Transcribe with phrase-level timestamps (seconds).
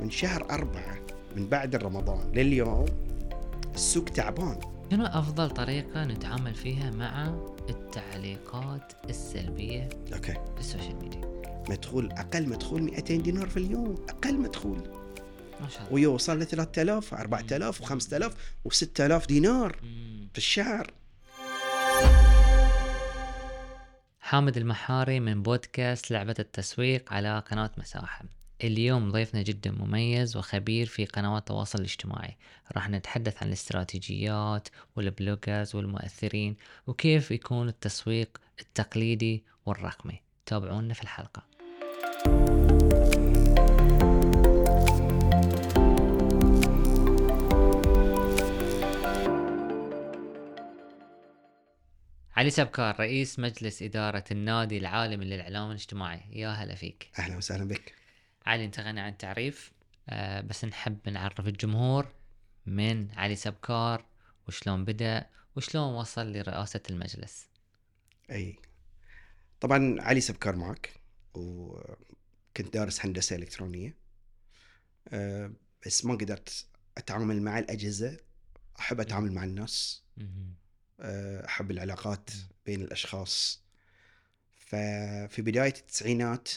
[0.00, 0.98] من شهر أربعة
[1.36, 2.84] من بعد رمضان لليوم
[3.74, 4.60] السوق تعبان.
[4.90, 7.34] شنو أفضل طريقة نتعامل فيها مع
[7.68, 10.32] التعليقات السلبية okay.
[10.32, 11.32] في ال social media؟
[11.68, 14.78] مدخول أقل مدخول 200 دينار في اليوم أقل مدخول.
[15.60, 15.92] ما شاء الله.
[15.92, 18.32] ويوصل ل 3000 4000 و5000
[18.68, 20.28] و6000 دينار مم.
[20.32, 20.92] في الشهر.
[24.20, 28.24] حامد المحاري من بودكاست لعبة التسويق على قناة مساحة.
[28.64, 32.36] اليوم ضيفنا جدا مميز وخبير في قنوات التواصل الاجتماعي.
[32.76, 40.20] راح نتحدث عن الاستراتيجيات والبلوجرز والمؤثرين وكيف يكون التسويق التقليدي والرقمي.
[40.46, 41.42] تابعونا في الحلقة.
[52.36, 56.20] علي سبكار رئيس مجلس إدارة النادي العالمي للإعلام الاجتماعي.
[56.32, 57.10] يا هلا فيك.
[57.18, 58.01] أهلا وسهلا بك.
[58.46, 59.72] علي انت غني عن التعريف.
[60.08, 62.12] آه بس نحب نعرف الجمهور
[62.66, 64.04] من علي سبكار
[64.48, 65.26] وشلون بدأ
[65.56, 67.46] وشلون وصل لرئاسة المجلس.
[68.30, 68.56] أي.
[69.60, 71.00] طبعا علي سبكار معك
[71.34, 73.94] وكنت دارس هندسة إلكترونية.
[75.08, 75.52] أه،
[75.86, 76.66] بس ما قدرت
[76.98, 78.16] أتعامل مع الأجهزة.
[78.80, 80.02] أحب أتعامل مع الناس.
[80.16, 80.54] مهم.
[81.00, 82.30] أه، أحب العلاقات
[82.66, 83.62] بين الأشخاص.
[84.56, 86.48] ففي بداية التسعينات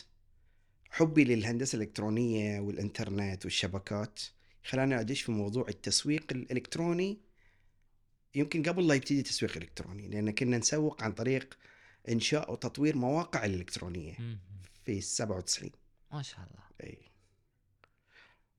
[0.95, 4.19] حبي للهندسة الإلكترونية والإنترنت والشبكات.
[4.63, 7.17] خلاني ادش في موضوع التسويق الإلكتروني.
[8.35, 11.57] يمكن قبل لا يبتدي تسويق إلكتروني لأن كنا نسوق عن طريق
[12.09, 14.39] إنشاء وتطوير مواقع الالكترونيه مهم.
[14.85, 15.71] في 97
[16.13, 16.63] ما شاء الله.
[16.83, 16.97] إي.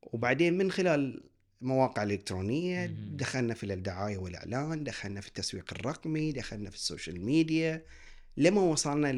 [0.02, 1.22] وبعدين من خلال
[1.62, 3.16] المواقع الالكترونيه مهم.
[3.16, 7.84] دخلنا في الدعايه والإعلان دخلنا في التسويق الرقمي دخلنا في ال social media
[8.36, 9.12] لما وصلنا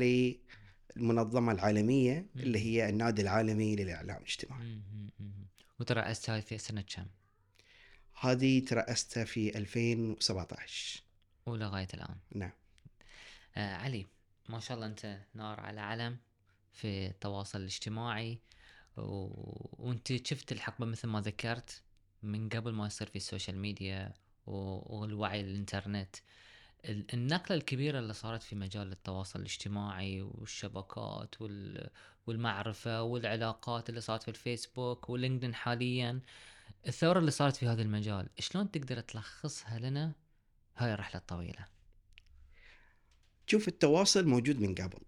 [0.96, 5.10] للمنظمه العالمية اللي هي النادي العالمي للإعلام الاجتماعي مهم.
[5.20, 5.46] مهم.
[5.80, 7.06] وترأست هاي في سنة كم؟
[8.20, 11.02] هذه ترأستها في 2017
[11.46, 12.52] ولغاية الآن نعم
[13.56, 14.06] آه علي
[14.48, 16.18] ما شاء الله أنت نار على علم
[16.72, 18.38] في التواصل الاجتماعي
[18.96, 19.02] و...
[19.78, 21.82] وأنت شفت الحقبة مثل ما ذكرت
[22.22, 24.12] من قبل ما يصير في ال social media
[24.46, 24.52] و...
[24.96, 26.22] والوعي الإنترنت ال-
[26.84, 31.90] النقلة الكبيرة اللي صارت في مجال التواصل الاجتماعي والشبكات وال...
[32.26, 36.20] والمعرفة والعلاقات اللي صارت في الفيسبوك واللينكدين حاليا
[36.86, 40.12] الثورة اللي صارت في هذا المجال شلون تقدر تلخصها لنا
[40.76, 41.66] هاي الرحلة الطويلة
[43.46, 45.00] شوف التواصل موجود من قبل.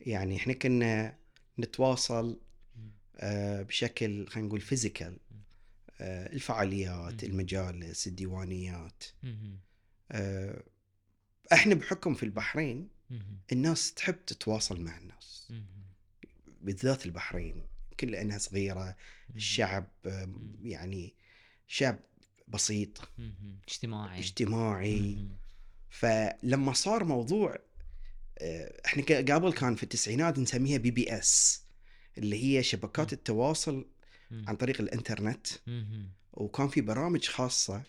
[0.00, 1.18] يعني إحنا كنا
[1.58, 2.40] نتواصل.
[3.16, 5.18] آه، بشكل خلينا نقول فيزيكال
[6.00, 7.30] الفعاليات مم.
[7.30, 9.04] المجالس الديوانيات.
[10.12, 10.62] آه،
[11.52, 12.88] إحنا بحكم في البحرين.
[13.52, 15.52] الناس تحب تتواصل مع الناس.
[16.60, 18.96] بالذات البحرين يمكن لأنها صغيرة
[19.36, 20.28] الشعب آه،
[20.62, 21.14] يعني
[21.66, 21.98] شعب
[22.48, 23.08] بسيط.
[23.68, 25.28] اجتماعي اجتماعي.
[25.90, 27.58] فلما صار موضوع
[28.38, 29.02] آه، إحنا
[29.34, 31.62] قبل كان في التسعينات نسميها BBS
[32.18, 33.86] اللي هي شبكات التواصل.
[34.30, 35.46] عن طريق الإنترنت.
[36.32, 37.82] وكان في برامج خاصة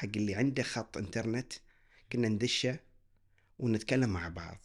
[0.00, 1.52] حق اللي عنده خط انترنت
[2.12, 2.78] كنا ندشه
[3.58, 4.58] ونتكلم مع بعض.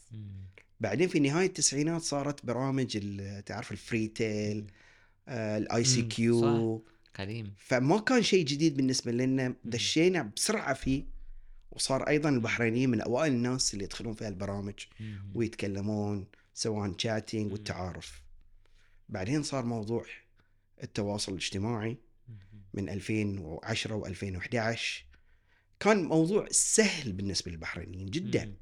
[0.79, 2.97] بعدين في نهاية التسعينات صارت برامج
[3.45, 6.83] تعرف ال FreeTel ال ICQ
[7.15, 7.53] قديم.
[7.57, 9.55] فما كان شيء جديد بالنسبة لنا.
[9.63, 11.03] دشينا بسرعة فيه
[11.71, 15.31] وصار أيضا البحرينيين من أوائل الناس اللي يدخلون في البرامج مهم.
[15.35, 17.51] ويتكلمون سواء شاتينج.
[17.51, 18.21] والتعارف.
[19.09, 20.05] بعدين صار موضوع
[20.83, 21.97] التواصل الاجتماعي.
[22.73, 25.04] من 2010 و2011
[25.85, 28.55] كان موضوع سهل بالنسبة للبحرينيين جدا.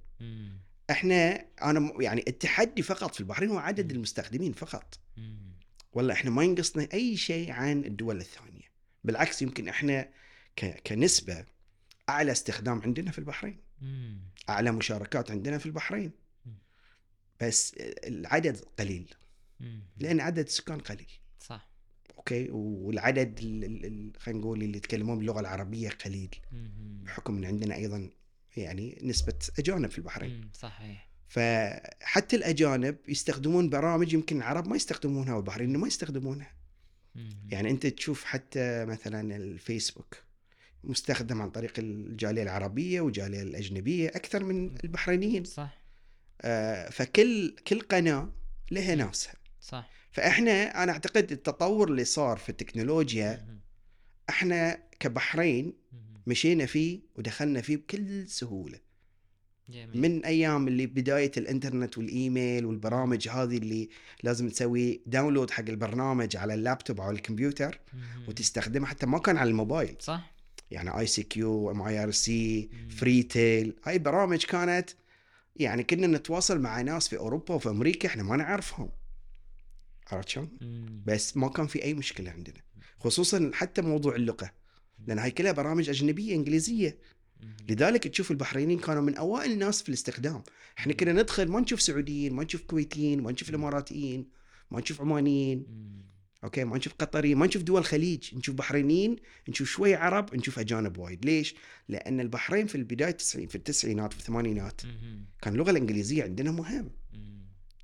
[0.89, 3.91] إحنا أنا يعني التحدي فقط في البحرين هو عدد.
[3.91, 4.99] المستخدمين فقط.
[5.93, 8.73] والله إحنا ما ينقصنا أي شيء عن الدول الثانية
[9.03, 10.09] بالعكس يمكن إحنا
[10.87, 11.45] كنسبة
[12.09, 13.59] أعلى استخدام عندنا في البحرين.
[14.49, 16.11] أعلى مشاركات عندنا في البحرين.
[17.41, 17.75] بس
[18.07, 19.13] العدد قليل.
[19.97, 21.72] لأن عدد السكان قليل صح
[22.23, 26.35] أوكي والعدد ال- ال- ال- خلينا نقول اللي يتكلمون باللغة العربية قليل.
[27.05, 28.09] بحكم إن عندنا أيضا
[28.57, 30.49] يعني نسبة أجانب في البحرين.
[30.53, 31.09] صحيح.
[31.27, 36.51] فحتى الأجانب يستخدمون برامج يمكن العرب ما يستخدمونها والبحرين ما يستخدمونها.
[37.49, 40.17] يعني أنت تشوف حتى مثلا الفيسبوك
[40.83, 45.43] مستخدم عن طريق الجالية العربية والجالية الأجنبية أكثر من البحرينيين.
[45.43, 45.83] صح.
[46.41, 48.33] آه، فكل كل قناة
[48.71, 49.33] لها ناسها.
[49.61, 49.89] صح.
[50.13, 53.45] فإحنا أنا أعتقد التطور اللي صار في التكنولوجيا.
[54.29, 55.73] إحنا كبحرين.
[56.27, 58.79] مشينا فيه ودخلنا فيه بكل سهولة
[59.69, 63.89] جميل من أيام اللي بداية الإنترنت والإيميل والبرامج هذه اللي
[64.23, 67.79] لازم تسوي download حق البرنامج على اللابتوب أو الكمبيوتر.
[68.27, 70.33] وتستخدمه حتى ما كان على الموبايل صح
[70.71, 72.69] يعني اي سي كيو ام اي ار سي.
[72.89, 74.89] فري تيل هاي برامج كانت
[75.55, 78.89] يعني كنا نتواصل مع ناس في أوروبا وفي أمريكا إحنا ما نعرفهم
[80.13, 80.49] عرفت شلون؟
[81.05, 82.61] بس ما كان في أي مشكلة عندنا
[82.99, 84.51] خصوصا حتى موضوع اللغة.
[85.07, 86.97] لأن هاي كلها برامج أجنبية إنجليزية.
[87.69, 90.43] لذلك تشوف البحرينيين كانوا من أوائل الناس في الاستخدام.
[90.77, 94.29] إحنا كنا ندخل ما نشوف سعوديين ما نشوف كويتيين ما نشوف الإماراتيين
[94.71, 95.65] ما نشوف عمانيين.
[96.43, 98.35] أوكي؟ ما نشوف قطريين ما نشوف دول الخليج.
[98.35, 99.15] نشوف بحرينيين
[99.49, 101.25] نشوف شوي عرب نشوف أجانب وايد.
[101.25, 101.55] ليش؟
[101.89, 104.81] لأن البحرين في البداية التسعين في التسعينات في الثمانينات.
[105.41, 106.89] كان اللغة الإنجليزية عندنا مهم.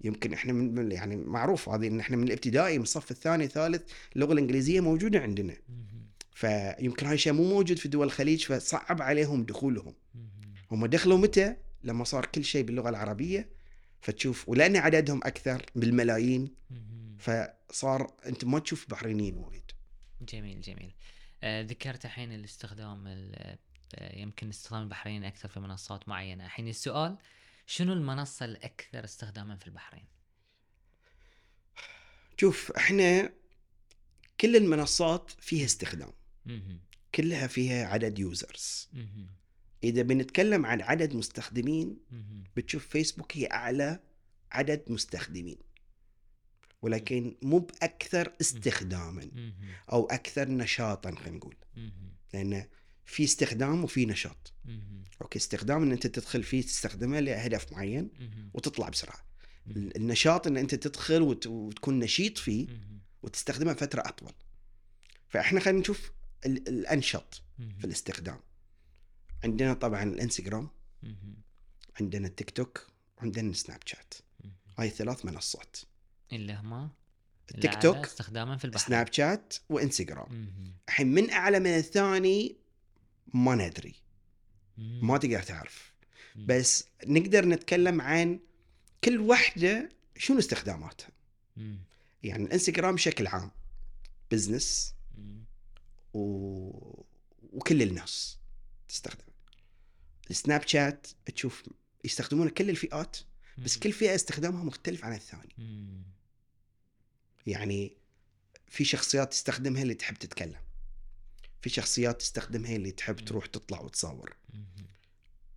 [0.02, 4.34] يمكن إحنا من يعني معروف هذه إن إحنا من الإبتدائي من الصف الثاني الثالث اللغة
[4.34, 5.56] الإنجليزية موجودة عندنا.
[6.34, 9.94] فيمكن هاي الشيء مو موجود في دول الخليج فصعب عليهم دخولهم.
[10.72, 13.50] هم دخلوا متى؟ لما صار كل شيء باللغة العربية.
[14.02, 16.54] فتشوف ولأن عددهم أكثر بالملايين.
[17.20, 19.64] فصار أنت ما تشوف بحرينيين وايد.
[20.22, 20.94] جميل جميل.
[21.44, 23.58] آه ذكرت الحين الاستخدام ال-
[23.96, 26.46] آه، يمكن استخدام البحرين أكثر في منصات معينة.
[26.46, 27.18] الحين السؤال
[27.70, 30.06] شنو المنصة الأكثر استخداما في البحرين
[32.38, 33.34] شوف إحنا
[34.42, 36.12] كل المنصات فيها استخدام.
[37.16, 38.90] كلها فيها عدد users.
[39.84, 41.98] إذا بنتكلم عن عدد مستخدمين.
[42.56, 44.00] بتشوف فيسبوك هي أعلى
[44.52, 45.58] عدد مستخدمين
[46.82, 49.54] ولكن مو بأكثر استخداما.
[49.92, 51.56] أو أكثر نشاطا خلينا نقول.
[52.34, 52.68] لأن
[53.10, 54.54] في استخدام وفي نشاط.
[55.22, 58.10] okay استخدام إن أنت تدخل فيه تستخدمه لهدف معين.
[58.54, 59.26] وتطلع بسرعة.
[59.68, 62.68] النشاط إن أنت تدخل وت- وتكون نشيط فيه.
[63.24, 64.32] وتستخدمه فتره أطول
[65.30, 66.12] فإحنا خلينا نشوف
[66.46, 67.42] ال- الأنشط.
[67.80, 68.40] في الاستخدام
[69.44, 70.70] عندنا طبعا الإنستغرام.
[72.00, 72.88] عندنا التيك توك
[73.20, 74.14] عندنا السناب شات.
[74.80, 75.78] هاي ثلاث منصات
[76.34, 76.90] اللي هما
[77.56, 80.54] التيك توك استخداما في البحرين سناب شات وإنستغرام.
[80.88, 82.56] الحين من أعلى من الثاني
[83.34, 83.96] ما ندري.
[84.78, 85.94] ما تقدر تعرف.
[86.36, 88.40] بس نقدر نتكلم عن
[89.04, 91.10] كل وحدة شنو استخداماتها.
[92.24, 93.52] يعني الانستغرام بشكل عام
[94.32, 94.96] بزنس.
[96.14, 96.20] و...
[97.54, 98.38] وكل الناس
[98.88, 99.24] تستخدم
[100.30, 101.64] السناب شات تشوف
[102.06, 103.18] يستخدمونه كل الفئات
[103.58, 103.78] بس.
[103.78, 105.56] كل فئة استخدامها مختلف عن الثاني.
[107.48, 107.98] يعني
[108.68, 110.60] في شخصيات تستخدمها اللي تحب تتكلم
[111.62, 113.16] في شخصيات تستخدمها اللي تحب.
[113.16, 114.36] تروح تطلع وتصور.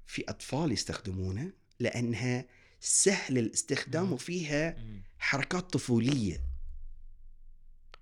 [0.06, 2.46] في أطفال يستخدمونه لأنها
[2.80, 4.12] سهل الاستخدام.
[4.12, 4.76] وفيها.
[5.18, 6.42] حركات طفولية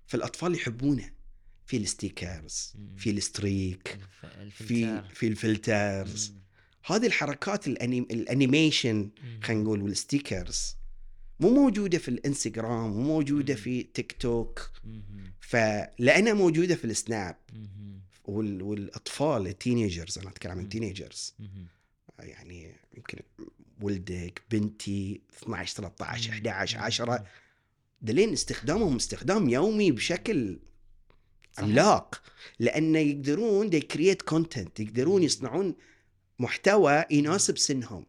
[0.07, 1.11] فالأطفال يحبونه
[1.65, 2.73] في ال stickers.
[2.97, 3.99] في ال streak
[4.51, 5.03] في.
[5.13, 6.33] في ال filters.
[6.85, 9.09] هذه الحركات ال animation.
[9.43, 10.75] خلينا نقول وال stickers
[11.41, 13.55] مو موجودة في الإنستغرام مو موجودة.
[13.55, 14.69] في تيك توك.
[15.39, 17.35] فلانها موجودة في السناب.
[18.25, 18.61] وال...
[18.61, 20.59] والأطفال ال teenagers أنا أتكلم عن.
[20.59, 21.33] ال teenagers.
[22.19, 23.17] يعني يمكن
[23.81, 26.33] ولدك بنتي 12 13 مم.
[26.33, 26.83] 11 مم.
[26.83, 27.25] 10
[28.01, 30.59] دلين استخدامهم استخدام يومي بشكل.
[31.57, 32.21] عملاق
[32.59, 35.23] لأن يقدرون they create content يقدرون.
[35.23, 35.75] يصنعون
[36.39, 38.05] محتوى يناسب سنهم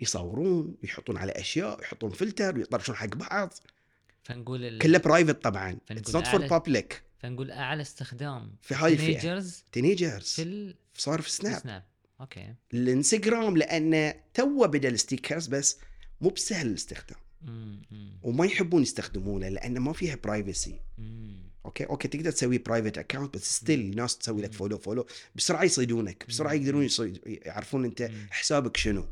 [0.00, 3.54] يصورون يحطون على أشياء يحطون فلتر ويطرشون حق بعض
[4.22, 4.78] فنقول ال...
[4.78, 9.20] كله private طبعا فنقول it's not for public فنقول أعلى استخدام في هاي الفئة.
[9.20, 10.74] teenagers teenagers في ال...
[10.94, 11.84] صار في سناب سناب
[12.20, 15.78] okay الإنستغرام لأنه تو بدأ ال stickers بس
[16.20, 17.18] مو بسهل الاستخدام.
[18.22, 20.80] وما يحبون يستخدمونه لأنه ما فيها privacy.
[21.64, 24.52] okay okay تقدر تسوي private account بس still ناس تسوي لك.
[24.52, 26.52] follow follow بسرعة يصيدونك بسرعة.
[26.52, 28.10] يقدرون يصيد يعرفون أنت.
[28.30, 29.06] حسابك شنو.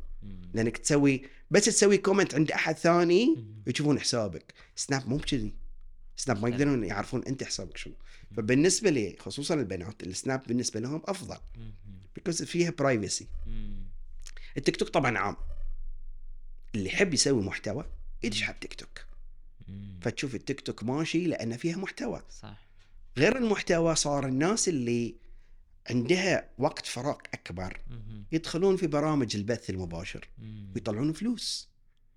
[0.55, 3.45] لأنك تسوي بس تسوي comment عند أحد ثاني.
[3.67, 5.53] يشوفون حسابك سناب مو بكذي
[6.17, 6.49] سناب ما.
[6.49, 7.95] يقدرون يعرفون أنت حسابك شنو
[8.37, 11.39] فبالنسبة لي خصوصا البنات السناب بالنسبة لهم أفضل.
[12.15, 13.29] because فيها privacy.
[14.57, 15.37] التيك توك طبعا عام
[16.75, 17.85] اللي يحب يسوي محتوى
[18.23, 18.43] يدش.
[18.43, 19.07] على التيك توك.
[20.01, 22.69] فتشوف التيك توك ماشي لأن فيها محتوى صح
[23.19, 25.15] غير المحتوى صار الناس اللي
[25.91, 27.81] عندها وقت فراغ أكبر.
[28.33, 30.29] يدخلون في برامج البث المباشر.
[30.75, 31.69] ويطلعون فلوس.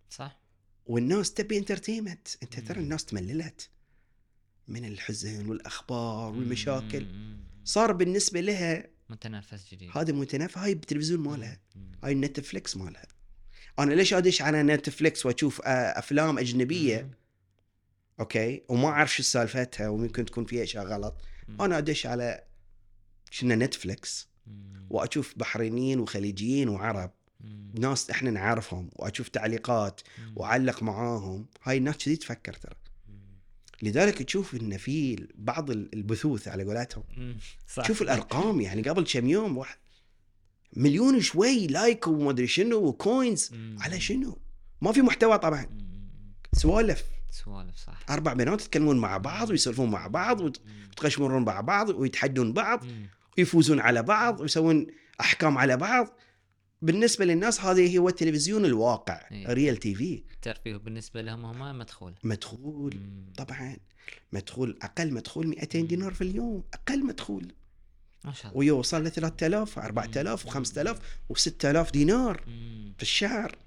[0.10, 0.40] صح.
[0.86, 2.80] والناس تبي entertainment انت ترى.
[2.80, 3.70] الناس تمللت.
[4.68, 7.08] من الحزن والأخبار والمشاكل.
[7.64, 9.90] صار بالنسبة لها متنفس جديد.
[9.98, 11.60] هذا متنفسها هاي بالتلفزيون مالها.
[12.04, 13.08] هاي نتفليكس مالها.
[13.80, 17.10] أنا ليش أدش على نتفليكس وأشوف آه، أفلام أجنبية.
[18.20, 18.62] okay.
[18.70, 21.22] وما أعرف شو سالفتها وممكن تكون فيها أشياء غلط.
[21.60, 22.44] أنا أدش على
[23.32, 24.86] شنو نتفليكس مم.
[24.90, 27.12] وأشوف بحرينيين وخليجيين وعرب.
[27.80, 30.02] ناس إحنا نعرفهم وأشوف تعليقات.
[30.36, 32.76] وأعلق معاهم هاي الناس كذي تفكر ترى.
[33.82, 37.04] لذلك تشوف إن في بعض البثوث على قولتهم
[37.88, 39.78] شوف الأرقام يعني قبل كم يوم واحد
[40.74, 43.52] مليون شوي like وما أدري شنو و coins.
[43.80, 44.38] على شنو؟
[44.82, 45.78] ما في محتوى طبعا.
[46.54, 47.04] سوالف
[47.36, 50.42] سوالف صح أربع بنات يتكلمون مع بعض ويسولفون مع بعض.
[50.42, 52.86] ويتقشمرون مع بعض ويتحدون بعض.
[53.38, 54.88] ويفوزون على بعض ويسوون
[55.22, 56.08] أحكام على بعض
[56.82, 59.54] بالنسبة للناس هذه هو التلفزيون الواقع إيه.
[59.54, 63.34] ريال تي في الترفيه بالنسبة لهم هم مدخول مدخول مم.
[63.38, 63.78] طبعا
[64.34, 67.54] مدخول أقل مدخول 200 دينار في اليوم أقل مدخول
[68.24, 70.98] ما شاء الله ويوصل ل 3000 4000 و5000
[71.34, 72.94] و6000 دينار مم.
[72.98, 73.58] في الشهر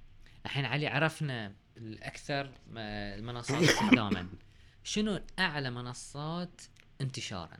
[0.46, 4.28] الحين علي عرفنا الأكثر م- المنصات استخداما.
[4.85, 6.61] شنو أعلى منصات
[7.00, 7.56] انتشارا؟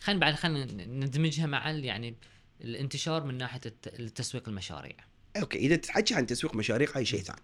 [0.00, 2.14] خلينا بعد خلينا ندمجها مع يعني
[2.60, 4.96] الانتشار من ناحية الت- التسويق المشاريع.
[5.36, 7.40] okay إذا تحكي عن تسويق مشاريع هاي شيء ثاني.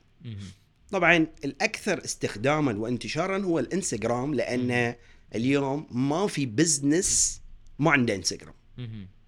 [0.90, 4.94] طبعا الأكثر استخداما وانتشارا هو الإنستغرام لأن
[5.34, 7.40] اليوم ما في business
[7.78, 8.54] ما عنده إنستغرام.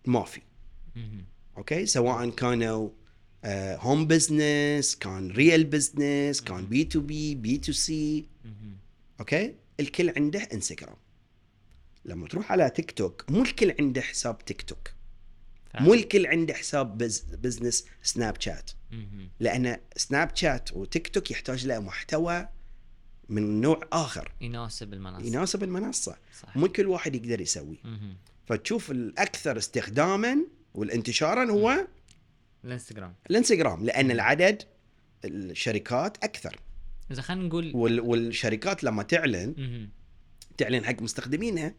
[0.06, 0.40] ما في.
[1.56, 2.90] okay؟ سواء كانوا
[3.44, 8.26] home business كان real business كان بي تو بي بي تو سي.
[9.20, 10.96] okay؟ الكل عنده انستغرام
[12.04, 14.88] لما تروح على تيك توك مو الكل عنده حساب تيك توك.
[15.80, 18.70] مو الكل عنده حساب biz business سناب شات.
[19.40, 22.48] لأن سناب شات وتيك توك يحتاج له محتوى
[23.28, 24.32] من نوع آخر.
[24.40, 25.26] يناسب المنصة.
[25.26, 26.16] يناسب المنصة.
[26.42, 26.56] صح.
[26.56, 27.78] مو كل واحد يقدر يسوي.
[28.46, 30.38] فتشوف الأكثر استخداما
[30.74, 31.86] والانتشارا هو
[32.64, 34.62] الانستغرام الانستغرام لأن العدد
[35.24, 36.60] الشركات أكثر
[37.10, 39.90] إذا خلينا نقول وال- والشركات لما تعلن مهم.
[40.58, 41.74] تعلن حق مستخدمينها.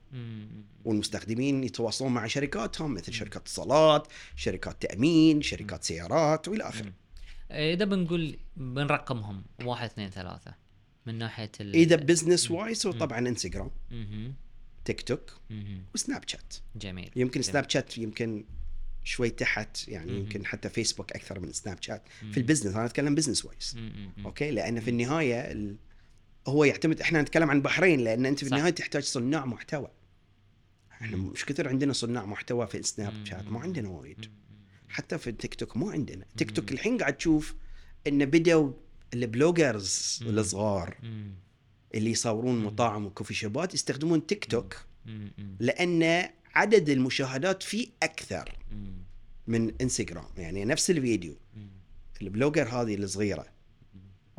[0.85, 6.85] والمستخدمين يتواصلون مع شركاتهم مثل شركات اتصالات، شركات تأمين، شركات سيارات وإلى آخره.
[6.85, 6.93] مم.
[7.51, 10.55] إذا بنقول بنرقمهم واحد اثنين ثلاثة
[11.05, 13.71] من ناحية ال إذا business wise هو طبعا انستغرام،.
[14.85, 15.37] تيك توك.
[15.95, 16.53] وسناب شات.
[16.75, 17.43] جميل يمكن جميل.
[17.45, 18.45] سناب شات يمكن
[19.03, 20.19] شوي تحت يعني مهم.
[20.21, 22.31] يمكن حتى فيسبوك أكثر من سناب شات مم.
[22.31, 23.73] في ال business أنا أتكلم business wise.
[23.77, 24.11] مم.
[24.17, 24.25] مم.
[24.25, 25.75] okay لأن في النهاية ال...
[26.47, 28.53] هو يعتمد إحنا نتكلم عن بحرين لأن أنت في صح.
[28.53, 29.87] النهاية تحتاج صناع محتوى.
[30.91, 31.27] إحنا مم.
[31.27, 32.83] مش كثر عندنا صناع محتوى في مم.
[32.83, 34.19] سناب شات ما عندنا وايد.
[34.19, 34.31] مم.
[34.89, 36.77] حتى في التيك توك مو عندنا تيك توك مم.
[36.77, 37.55] الحين قاعد تشوف
[38.07, 38.71] إن بدأوا
[39.13, 40.37] ال bloggers مم.
[40.39, 41.31] الصغار مم.
[41.95, 42.65] اللي يصورون مم.
[42.65, 45.31] مطاعم و coffee shop ات يستخدمون تيك توك مم.
[46.53, 48.57] عدد المشاهدات فيه أكثر.
[49.47, 51.37] من انستغرام يعني نفس الفيديو.
[52.21, 53.47] ال blogger هذه الصغيرة.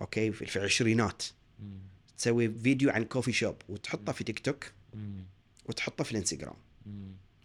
[0.00, 1.22] okay في العشرينات.
[2.18, 4.72] تسوي فيديو عن coffee shop وتحطه في تيك توك.
[5.68, 6.56] وتحطه في الإنستغرام.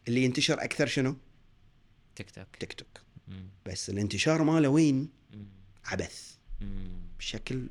[0.08, 1.16] اللي ينتشر أكثر شنو
[2.16, 3.02] تيك توك تيك توك.
[3.66, 5.10] بس الانتشار ماله وين.
[5.86, 6.36] عبث.
[7.20, 7.70] بشكل.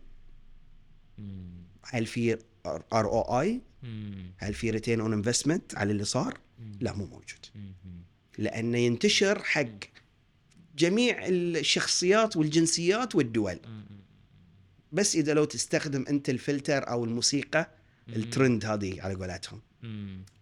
[1.82, 3.60] هل في ROI.
[4.36, 6.38] هل في return on investment على اللي صار.
[6.80, 7.46] لا مو موجود.
[8.38, 9.78] لأنه ينتشر حق
[10.76, 13.58] جميع الشخصيات والجنسيات والدول.
[14.92, 17.70] بس إذا لو تستخدم أنت الفلتر أو الموسيقى.
[18.08, 19.60] الترند هذه على قولتهم.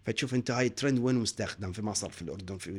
[0.05, 2.69] فتشوف أنت هاي الترند وين مستخدم في مصر في الأردن في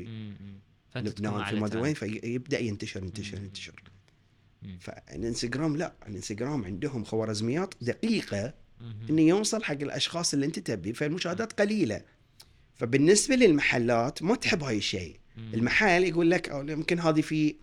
[0.96, 1.80] لبنان في ما أدري.
[1.80, 3.38] وين فيبدأ ينتشر ينتشر.
[3.38, 3.82] ينتشر.
[4.80, 8.54] فالإنستغرام لا الإنستغرام عندهم خوارزميات دقيقة.
[9.11, 12.02] إنه يوصل حق الأشخاص اللي أنت تبي فالمشاهدات قليلة
[12.75, 15.20] فبالنسبة للمحلات ما تحب هاي الشيء.
[15.38, 17.54] المحل يقول لك أو يمكن هذه في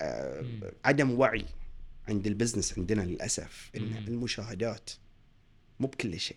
[0.00, 0.72] آه،.
[0.84, 1.44] عدم وعي
[2.08, 4.04] عند ال business عندنا للأسف إن.
[4.08, 4.90] المشاهدات
[5.80, 6.36] مو بكل شيء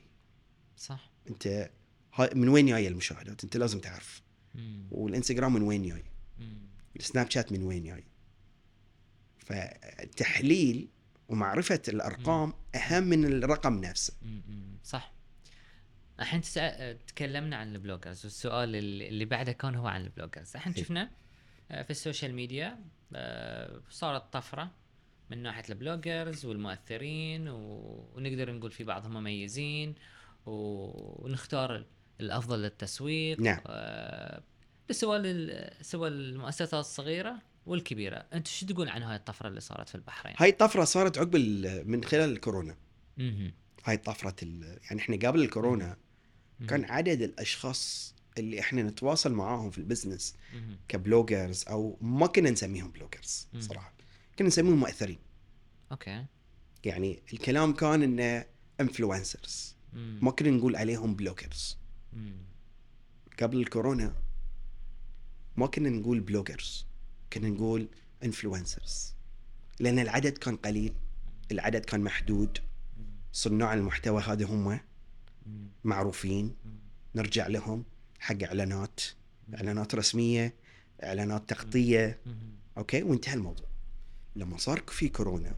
[0.77, 1.69] صح أنت
[2.35, 4.21] من وين جاية المشاهدات أنت لازم تعرف.
[4.91, 6.03] والإنستغرام من وين جاي.
[6.95, 8.03] السناب شات من وين جاي
[9.37, 10.87] فالتحليل
[11.29, 14.13] ومعرفة الأرقام أهم من الرقم نفسه.
[14.83, 15.19] صح
[16.19, 16.93] الحين تسأ...
[16.93, 20.83] تكلمنا عن ال bloggers والسؤال اللي بعده كان هو عن ال bloggers الحين إيه.
[20.83, 21.11] شفنا
[21.71, 22.79] آه، في ال social media
[23.15, 24.71] آه، صارت طفرة
[25.29, 27.59] من ناحية ال bloggers والمؤثرين و...
[28.15, 29.95] ونقدر نقول في بعضهم مميزين
[30.45, 30.51] و...
[31.25, 31.85] ونختار
[32.21, 33.59] الأفضل للتسويق نعم.
[33.67, 34.43] آه،
[34.91, 35.21] سواء.
[35.81, 40.49] سواء المؤسسات الصغيرة والكبيرة أنت شو تقول عن هاي الطفرة اللي صارت في البحرين؟ هاي
[40.49, 42.77] الطفرة صارت عقب ال- من خلال الكورونا
[43.17, 43.53] مهم.
[43.85, 45.97] هاي طفرة ال- يعني إحنا قبل الكورونا
[46.59, 46.69] مهم.
[46.69, 50.77] كان عدد الأشخاص اللي إحنا نتواصل معاهم في ال business مهم.
[50.87, 53.61] ك bloggers أو ما كنا نسميهم bloggers مم.
[53.61, 53.93] صراحة
[54.39, 55.19] كنا نسميهم مؤثرين
[55.91, 56.25] okay
[56.83, 58.45] يعني الكلام كان إنه
[58.81, 60.19] influencers مم.
[60.21, 61.77] ما كنا نقول عليهم bloggers
[62.13, 62.37] مم.
[63.41, 64.15] قبل الكورونا
[65.57, 66.85] ما كنا نقول bloggers
[67.33, 67.87] كنا نقول
[68.23, 69.13] influencers
[69.79, 70.93] لأن العدد كان قليل
[71.51, 72.57] العدد كان محدود.
[73.33, 74.79] صناع المحتوى هذا هم
[75.83, 76.55] معروفين.
[77.15, 77.83] نرجع لهم
[78.19, 78.99] حق إعلانات
[79.55, 80.55] إعلانات رسمية
[81.03, 82.19] إعلانات تغطية.
[82.77, 83.67] okay؟ وانتهى الموضوع.
[84.35, 85.55] لما صار في كورونا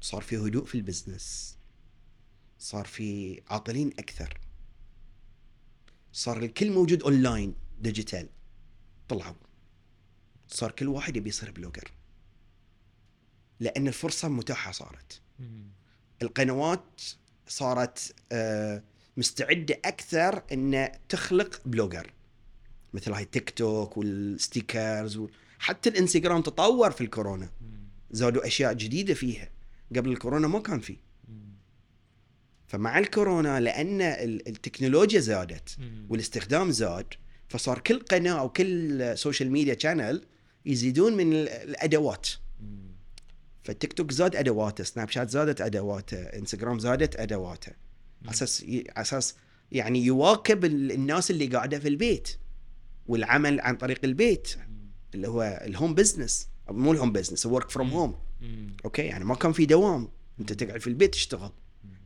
[0.00, 1.56] صار في هدوء في ال business.
[2.58, 4.40] صار في عاطلين أكثر.
[6.12, 8.28] صار الكل موجود online digital
[9.08, 9.34] طلعوا.
[10.52, 11.90] صار كل واحد يبي يصير blogger.
[13.60, 15.20] لأن الفرصة متاحة صارت.
[16.22, 17.00] القنوات
[17.46, 18.82] صارت آه،
[19.16, 22.12] مستعدة أكثر ان تخلق blogger.
[22.94, 25.20] مثل هاي تيك توك و ال stickers
[25.58, 27.48] حتى الإنستغرام تطور في الكورونا.
[28.10, 29.48] زادوا أشياء جديدة فيها.
[29.96, 30.96] قبل الكورونا ما كان فيه
[32.66, 35.76] فمع الكورونا لأن ال- التكنولوجيا زادت
[36.08, 37.06] والاستخدام زاد
[37.48, 40.26] فصار كل قناة أو كل social media channel
[40.66, 42.28] يزيدون من ال- الأدوات.
[43.64, 47.72] فالتيك توك زاد أدواته سناب شات زادت أدواته إنستغرام زادت أدواته.
[48.22, 49.34] على أساس على أساس
[49.72, 52.28] يعني يواكب ال- الناس اللي قاعدة في البيت
[53.06, 54.54] والعمل عن طريق البيت
[55.14, 58.18] اللي هو ال home business مو ال home business work from home
[58.84, 60.08] okay؟ يعني ما كان في دوام.
[60.40, 61.52] أنت تقعد في البيت تشتغل.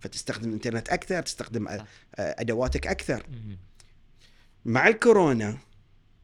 [0.00, 1.68] فتستخدم الانترنت أكثر تستخدم.
[2.14, 3.26] أدواتك أكثر.
[4.64, 5.58] مع الكورونا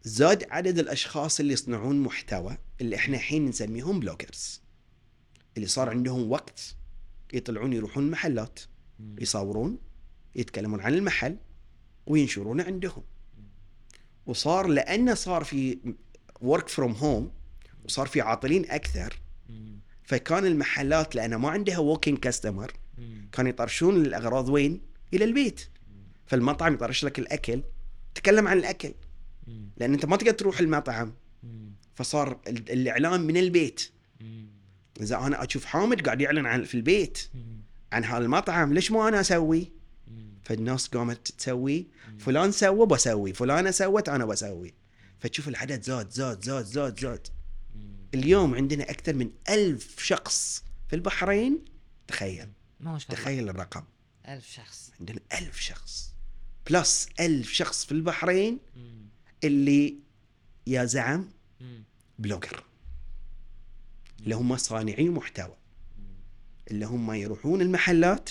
[0.05, 4.63] زاد عدد الأشخاص اللي يصنعون محتوى اللي إحنا الحين نسميهم bloggers
[5.57, 6.75] اللي صار عندهم وقت
[7.33, 8.61] يطلعون يروحون محلات
[9.19, 9.79] يصورون
[10.35, 11.37] يتكلمون عن المحل
[12.07, 13.03] وينشرونه عندهم.
[14.27, 15.79] وصار لأنه صار في
[16.41, 17.33] work from home
[17.85, 19.21] وصار في عاطلين أكثر
[20.03, 22.73] فكان المحلات لأنه ما عندها walking customer
[23.33, 24.81] كانوا يطرشون الأغراض وين؟
[25.15, 25.61] إلى البيت.
[26.27, 27.63] فالمطعم يطرش لك الأكل
[28.15, 28.95] تكلم عن الأكل.
[29.77, 31.15] لأن أنت ما تقدر تروح المطعم.
[31.95, 33.91] فصار ال- الإعلان من البيت.
[35.01, 37.19] إذا أنا أشوف حامد قاعد يعلن عن في البيت
[37.93, 39.73] عن هالمطعم ليش ما أنا أسوي؟
[40.43, 41.87] فالناس قامت تسوي
[42.19, 44.75] فلان سوى بسوي فلانة سوت أنا بسوي.
[45.21, 47.29] فتشوف العدد زاد زاد زاد زاد زاد.
[48.15, 51.65] اليوم عندنا أكثر من ألف شخص في البحرين.
[52.07, 52.49] تخيل.
[52.81, 53.23] ما شاء الله.
[53.23, 53.83] تخيل الرقم.
[54.29, 54.91] ألف شخص.
[55.01, 56.13] عندنا ألف شخص.
[56.71, 58.59] plus ألف شخص في البحرين.
[59.45, 59.97] اللي
[60.67, 61.29] يا زعم
[62.19, 62.65] blogger.
[64.21, 65.57] اللي هم صانعي محتوى.
[66.71, 68.31] اللي هم يروحون المحلات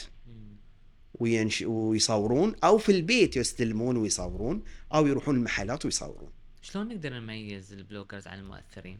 [1.13, 1.61] وينش...
[1.61, 6.31] ويصورون أو في البيت يستلمون ويصورون أو يروحون المحلات ويصورون.
[6.61, 8.99] شلون نقدر نميز ال bloggers عن المؤثرين؟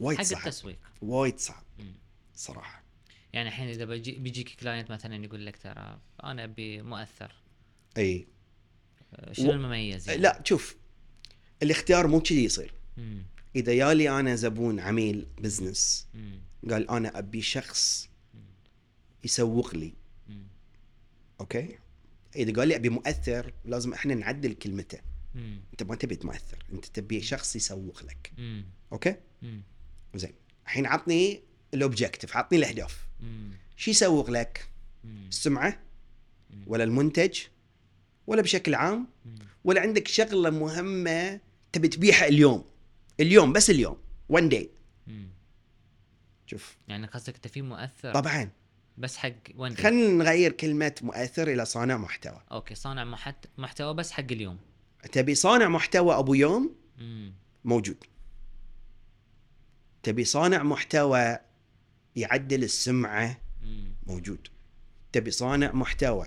[0.00, 0.38] وايد حق صعب.
[0.38, 0.78] التسويق.
[1.02, 1.64] وايد صعب.
[1.78, 1.94] مم.
[2.34, 2.82] صراحة.
[3.32, 7.34] يعني الحين إذا بيجي بيجيك client مثلا يقول لك ترى أنا أبي مؤثر.
[7.98, 8.26] إي.
[9.32, 10.76] شنو و- المميز يعني؟ لا شوف
[11.62, 13.22] الاختيار مو كذي يصير مم.
[13.56, 16.40] إذا يالي أنا زبون عميل business مم.
[16.70, 18.08] قال أنا أبي شخص
[19.24, 19.92] يسوق لي
[20.28, 20.46] مم.
[21.40, 21.78] okay
[22.36, 24.98] إذا قال لي أبي مؤثر لازم إحنا نعدل كلمته
[25.34, 25.60] مم.
[25.72, 28.64] أنت ما تبي مؤثر أنت تبي شخص يسوق لك مم.
[28.92, 29.62] okay مم.
[30.14, 30.32] زين
[30.64, 31.40] الحين عطني
[31.74, 33.06] ال objective عطني الأهداف.
[33.76, 34.68] شو يسوق لك.
[35.04, 35.78] السمعة
[36.66, 37.38] ولا المنتج
[38.26, 39.08] ولا بشكل عام.
[39.64, 41.40] ولا عندك شغلة مهمة
[41.72, 42.64] تبي تبيعها اليوم.
[43.20, 43.96] اليوم بس اليوم.
[44.28, 44.70] one day.
[46.46, 46.76] شوف.
[46.88, 48.50] يعني قصدك إنت في مؤثر؟ طبعا.
[48.98, 52.40] بس حق وين خلينا نغير كلمة مؤثر إلى صانع محتوى.
[52.52, 53.46] okay صانع محت...
[53.58, 54.58] محتوى بس حق اليوم.
[55.12, 57.34] تبي صانع محتوى أبو يوم؟ مم.
[57.64, 58.04] موجود.
[60.02, 61.38] تبي صانع محتوى
[62.16, 63.94] يعدل السمعة؟ مم.
[64.06, 64.48] موجود.
[65.12, 66.26] تبي صانع محتوى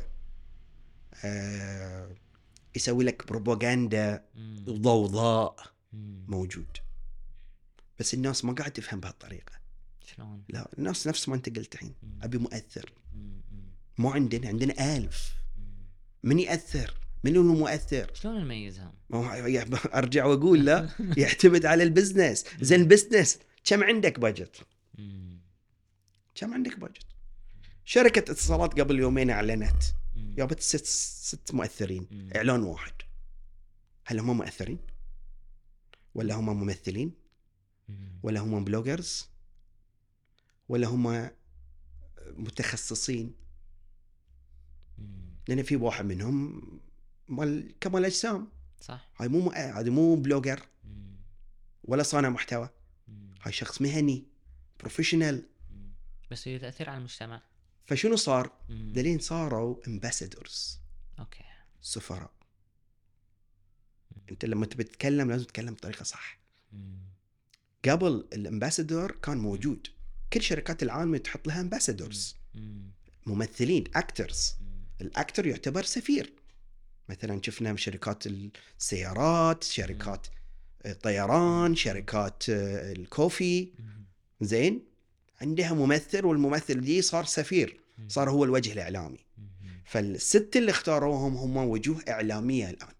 [2.75, 4.65] يسوي لك بروباغندا مم.
[4.69, 5.56] ضوضاء
[5.93, 6.25] مم.
[6.28, 6.78] موجود
[7.99, 9.51] بس الناس ما قاعد تفهم بهالطريقة
[10.06, 11.93] شلون؟ لا الناس نفس ما انت قلت الحين.
[12.21, 12.93] أبي مؤثر.
[13.97, 15.10] مو عندنا عندنا مم.
[16.23, 19.45] من يأثر من هو المؤثر شلون نميزهم؟ ما
[19.93, 24.55] أرجع وأقول لا يعتمد على ال business زين ال business كم عندك budget
[24.97, 25.39] مم.
[26.36, 27.05] كم عندك budget
[27.86, 29.84] شركة اتصالات قبل يومين أعلنت.
[30.15, 32.30] جابت ست ست مؤثرين مم.
[32.36, 32.93] إعلان واحد
[34.06, 34.80] هل هم مؤثرين؟
[36.15, 37.13] ولا هم ممثلين؟
[37.89, 38.19] مم.
[38.23, 39.29] ولا هم bloggers؟
[40.69, 41.30] ولا هم
[42.28, 43.36] متخصصين؟
[44.97, 45.36] مم.
[45.47, 46.62] لأن في واحد منهم
[47.28, 48.47] مال كمال أجسام
[48.82, 50.65] صح؟ هاي مو هذا مو blogger.
[51.84, 52.69] ولا صانع محتوى.
[53.41, 54.23] هاي شخص مهني
[54.79, 55.43] professional.
[56.32, 57.41] بس هي تاثير على المجتمع
[57.85, 60.79] فشنو صار؟ ذلين صاروا ambassadors
[61.19, 61.43] okay.
[61.81, 62.31] سفراء.
[64.31, 66.39] أنت لما تبي تتكلم لازم تتكلم بطريقة صح.
[67.85, 69.87] قبل ال ambassador كان موجود.
[70.33, 72.91] كل شركات العالم تحط لها ambassadors مم.
[73.25, 74.53] ممثلين actors.
[75.01, 76.33] ال actor يعتبر سفير.
[77.09, 80.27] مثلا شفنا بشركات السيارات شركات
[80.85, 83.73] الطيران شركات ال coffee.
[84.41, 84.94] زين؟
[85.41, 89.25] عندها ممثل والممثل دي صار سفير صار هو الوجه الإعلامي.
[89.85, 92.93] فالست اللي اختاروهم هم وجوه إعلامية الآن.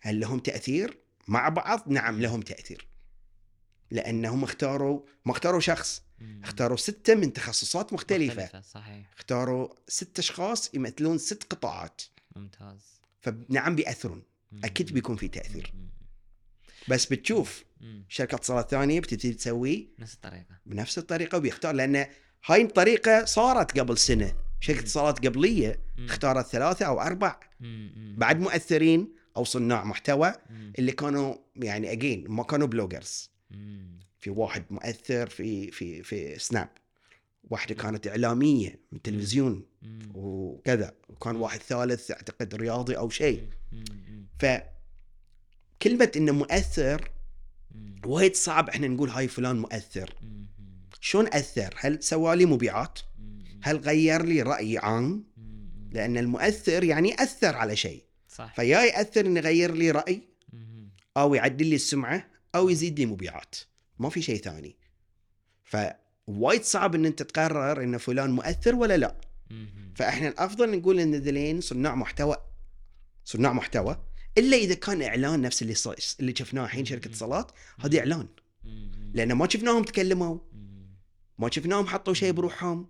[0.00, 2.86] هل لهم تأثير مع بعض نعم لهم تأثير
[3.90, 6.02] لأنهم اختاروا ما اختاروا شخص.
[6.44, 12.02] اختاروا ستة من تخصصات مختلفة صحيح اختاروا ست أشخاص يمثلون ست قطاعات
[12.36, 14.60] ممتاز فنعم بيأثرون مم.
[14.64, 15.74] أكيد بيكون في تأثير.
[16.88, 17.64] بس بتشوف.
[18.08, 22.06] شركة اتصالات ثانية بتبتدي تسوي نفس الطريقة بنفس الطريقة وبيختار لأن
[22.46, 24.80] هاي الطريقة صارت قبل سنة شركة.
[24.80, 26.04] اتصالات قبلية مم.
[26.04, 27.40] اختارت ثلاثة أو أربع.
[28.16, 30.72] بعد مؤثرين أو صناع محتوى مم.
[30.78, 33.30] اللي كانوا يعني again ما كانوا bloggers.
[34.18, 36.68] في واحد مؤثر في في في سناب
[37.44, 39.66] واحدة كانت إعلامية من تلفزيون.
[40.14, 43.48] وكذا وكان واحد ثالث أعتقد رياضي أو شيء.
[43.72, 43.84] مم.
[44.38, 47.10] فكلمة إنه مؤثر.
[48.06, 50.14] وايد صعب إحنا نقول هاي فلان مؤثر.
[51.00, 52.98] شلون أثر؟ هل سوى لي مبيعات.
[53.62, 55.24] هل غير لي رأي عام.
[55.90, 58.04] لأن المؤثر يعني أثر على شيء.
[58.28, 58.54] صح.
[58.54, 60.88] فيا يأثر إنه يغير لي مم.
[61.16, 63.54] أو يعدل لي السمعة أو يزيد لي مبيعات.
[63.98, 64.76] ما في شيء ثاني.
[65.64, 69.16] فوايد صعب إن أنت تقرر إن فلان مؤثر ولا لا.
[69.94, 72.36] فإحنا الأفضل نقول إن ذلين صناع محتوى.
[73.24, 73.96] صناع محتوى.
[74.38, 78.28] إلا إذا كان إعلان نفس اللي صار اللي شفناه الحين شركة اتصالات هذه إعلان.
[79.14, 80.38] لأن ما شفناهم تكلموا.
[81.38, 82.88] ما شفناهم حطوا شيء بروحهم.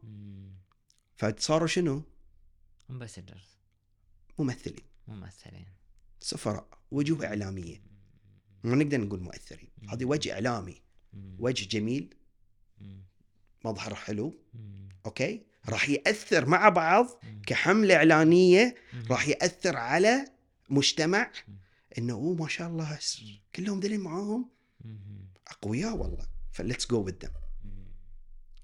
[1.17, 2.03] فصاروا شنو؟
[2.91, 3.59] ambassadors
[4.39, 5.67] ممثلين ممثلين
[6.21, 7.83] سفراء وجوه إعلامية
[8.65, 10.83] ما نقدر نقول مؤثرين هذه وجه إعلامي.
[11.39, 12.15] وجه جميل.
[13.65, 14.35] مظهر حلو.
[15.07, 17.21] okay راح يأثر مع بعض.
[17.47, 18.75] كحملة إعلانية.
[19.11, 20.36] راح يأثر على
[20.69, 21.33] مجتمع.
[21.99, 22.99] إنه أوه ما شاء الله
[23.55, 24.57] كلهم ذلين معاهم.
[25.49, 27.31] أقوياء والله ف let's go بالدم
[27.65, 27.87] مم.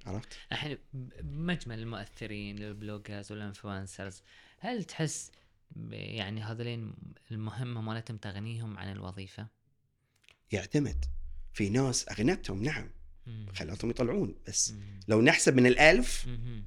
[0.07, 4.23] عرفت؟ الحين بمجمل المؤثرين ال bloggers و ال influencers
[4.59, 5.31] هل تحس
[5.91, 6.95] يعني هذولين
[7.31, 9.47] المهمة مالتهم تغنيهم عن الوظيفة؟
[10.53, 11.05] يعتمد
[11.53, 12.91] في ناس أغنتهم نعم.
[13.55, 15.01] خلتهم يطلعون بس مم.
[15.09, 16.67] لو نحسب من الألف مم.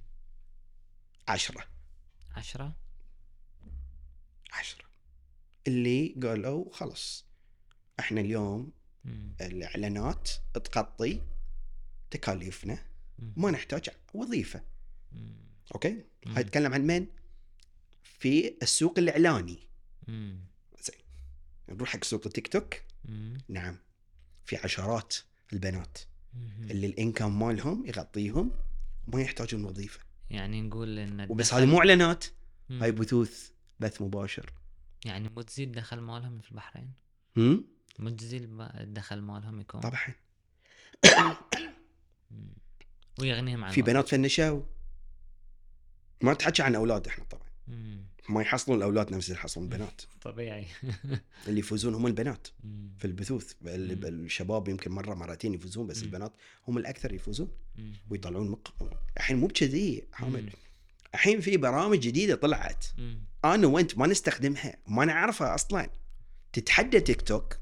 [1.27, 1.63] عشرة
[2.35, 2.75] عشرة
[4.51, 4.85] عشرة
[5.67, 7.25] اللي قالوا خلص
[7.99, 8.71] إحنا اليوم.
[9.41, 11.21] الإعلانات تغطي
[12.11, 12.85] تكاليفنا.
[13.19, 14.63] ما نحتاج وظيفة.
[15.75, 16.03] أوكي.
[16.27, 17.07] هاي تتكلم عن من
[18.03, 19.59] في السوق الإعلاني
[20.07, 20.39] مم.
[21.69, 22.75] نروح حق سوق التيك توك.
[23.49, 23.77] نعم
[24.45, 25.15] في عشرات
[25.53, 25.97] البنات.
[26.71, 28.51] اللي الإنكم مالهم يغطيهم
[29.07, 29.99] وما يحتاجون وظيفة
[30.29, 32.25] يعني نقول إن وبس هذه مو إعلانات.
[32.69, 33.49] هاي بثوث
[33.79, 34.53] بث مباشر
[35.05, 36.91] يعني مو تزيد دخل مالهم في البحرين
[37.37, 37.65] هم؟
[37.99, 39.99] مو تزيد الب- الدخل مالهم يكون طبعا.
[43.19, 43.81] ويغنيهم عن في.
[43.81, 44.61] بنات فنشوا
[46.21, 48.05] ما تحكي عن أولاد إحنا طبعا مم.
[48.29, 50.65] ما يحصلون الأولاد نفس اللي يحصلون البنات طبيعي
[51.47, 52.89] اللي يفوزون هم البنات مم.
[52.99, 53.53] في البثوث.
[53.65, 56.03] الشباب يمكن مرة مرتين يفوزون بس مم.
[56.03, 56.33] البنات
[56.67, 57.51] هم الأكثر يفوزون.
[58.09, 58.73] ويطلعون مق...
[59.17, 60.49] الحين مو بكذي حامد.
[61.15, 62.85] الحين في برامج جديدة طلعت.
[63.45, 65.89] أنا وأنت ما نستخدمها ما نعرفها أصلا.
[66.53, 67.57] تتحدى تيك توك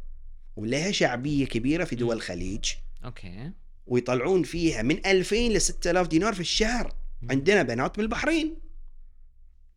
[0.56, 2.16] ولها شعبية كبيرة في دول.
[2.16, 2.72] الخليج.
[3.06, 3.52] okay.
[3.88, 6.96] ويطلعون فيها من 2000 ل 6000 دينار في الشهر.
[7.30, 8.58] عندنا بنات من البحرين.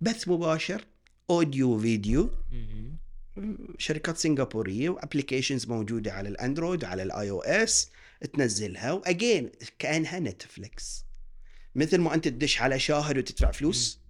[0.00, 0.84] بث مباشر
[1.30, 2.30] audio video.
[3.78, 7.90] شركات سنغافورية و applications موجودة على الأندرويد وعلى ال iOS.
[8.34, 8.92] تنزلها.
[8.92, 11.05] و again كأنها نتفليكس.
[11.76, 14.00] مثل ما أنت تدش على شاهد وتدفع فلوس.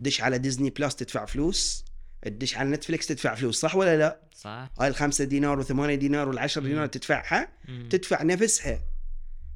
[0.00, 1.84] تدش على ديزني بلس تدفع فلوس
[2.22, 4.70] تدش على نتفليكس تدفع فلوس صح ولا لا؟ صح.
[4.80, 6.62] هاي الخمسة دينار وثمانية دينار والعشر.
[6.62, 7.48] دينار تدفعها.
[7.90, 8.80] تدفع نفسها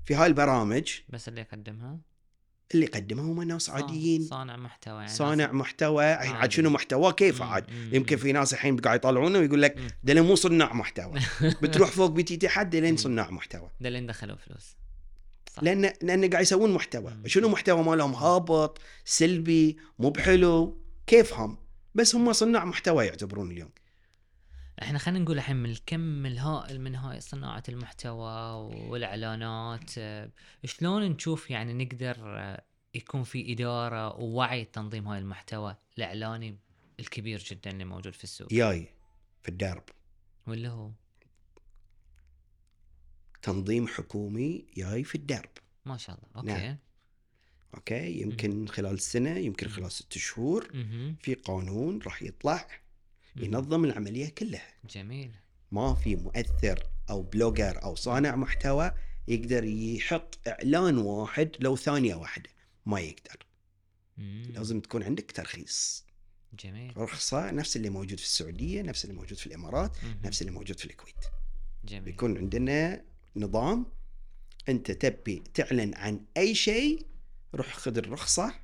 [0.04, 0.92] في هاي البرامج.
[1.08, 1.98] بس اللي يقدمها؟
[2.74, 4.22] اللي يقدمها هم ناس عاديين.
[4.22, 5.08] صانع محتوى يعني.
[5.08, 6.14] صانع محتوى.
[6.14, 6.52] الحين عاد.
[6.52, 7.42] شنو محتوى؟ كيف.
[7.42, 7.64] عاد.
[7.92, 9.94] يمكن في ناس الحين قاعد يطالعونه ويقول لك.
[10.04, 11.20] ده مو صناع محتوى.
[11.62, 12.96] بتروح فوق بتي تحت لين مم.
[12.96, 13.70] صناع محتوى.
[13.80, 14.76] ده اللي دخلوا فلوس.
[15.56, 15.62] صح.
[15.62, 17.12] لأن لأن قاعد يسوون محتوى.
[17.26, 20.82] شنو محتوى مالهم؟ هابط سلبي مو بحلو.
[21.06, 21.58] كيفهم؟
[21.94, 23.70] بس هم صناع محتوى يعتبرون اليوم.
[24.82, 28.52] إحنا خلينا نقول الحين من الكم الهائل من هاي صناعة المحتوى
[28.88, 29.90] والإعلانات
[30.64, 32.64] شلون نشوف يعني نقدر آه،
[32.94, 36.58] يكون في إدارة ووعي تنظيم هاي المحتوى الإعلاني
[37.00, 38.88] الكبير جدا اللي موجود في السوق؟ جاي
[39.42, 39.82] في الدرب.
[40.46, 40.90] واللي هو؟
[43.46, 45.50] تنظيم حكومي جاي في الدرب.
[45.84, 46.28] ما شاء الله.
[46.36, 46.66] okay.
[46.66, 46.78] نعم.
[47.74, 51.16] okay يمكن خلال سنة يمكن خلال ست شهور مهم.
[51.22, 52.68] في قانون راح يطلع.
[53.36, 54.74] ينظم العملية كلها.
[54.90, 55.30] جميل.
[55.70, 58.92] ما في مؤثر أو blogger أو صانع محتوى
[59.28, 62.50] يقدر يحط إعلان واحد لو ثانية واحدة.
[62.86, 63.46] ما يقدر.
[64.16, 64.42] مم.
[64.54, 66.04] لازم تكون عندك ترخيص.
[66.60, 66.96] جميل.
[66.96, 70.20] رخصة نفس اللي موجود في السعودية نفس اللي موجود في الإمارات مهم.
[70.24, 71.24] نفس اللي موجود في الكويت.
[71.84, 72.02] جميل.
[72.02, 73.04] بيكون عندنا
[73.36, 73.86] نظام
[74.68, 77.06] أنت تبي تعلن عن أي شيء
[77.54, 78.54] روح خذ الرخصة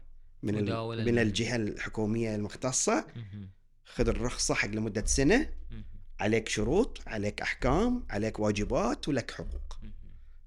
[0.42, 0.64] من ال...
[1.04, 3.06] من ال- الجهة الحكومية المختصة.
[3.84, 5.52] خذ الرخصة حق لمدة سنة.
[6.20, 9.78] عليك شروط عليك أحكام عليك واجبات ولك حقوق.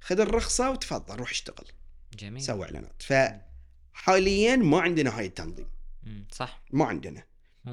[0.02, 1.66] خذ الرخصة وتفضل روح اشتغل
[2.20, 3.04] جميل سوي إعلانات
[3.94, 5.68] فحاليا ما عندنا هاي التنظيم.
[6.32, 7.24] صح ما عندنا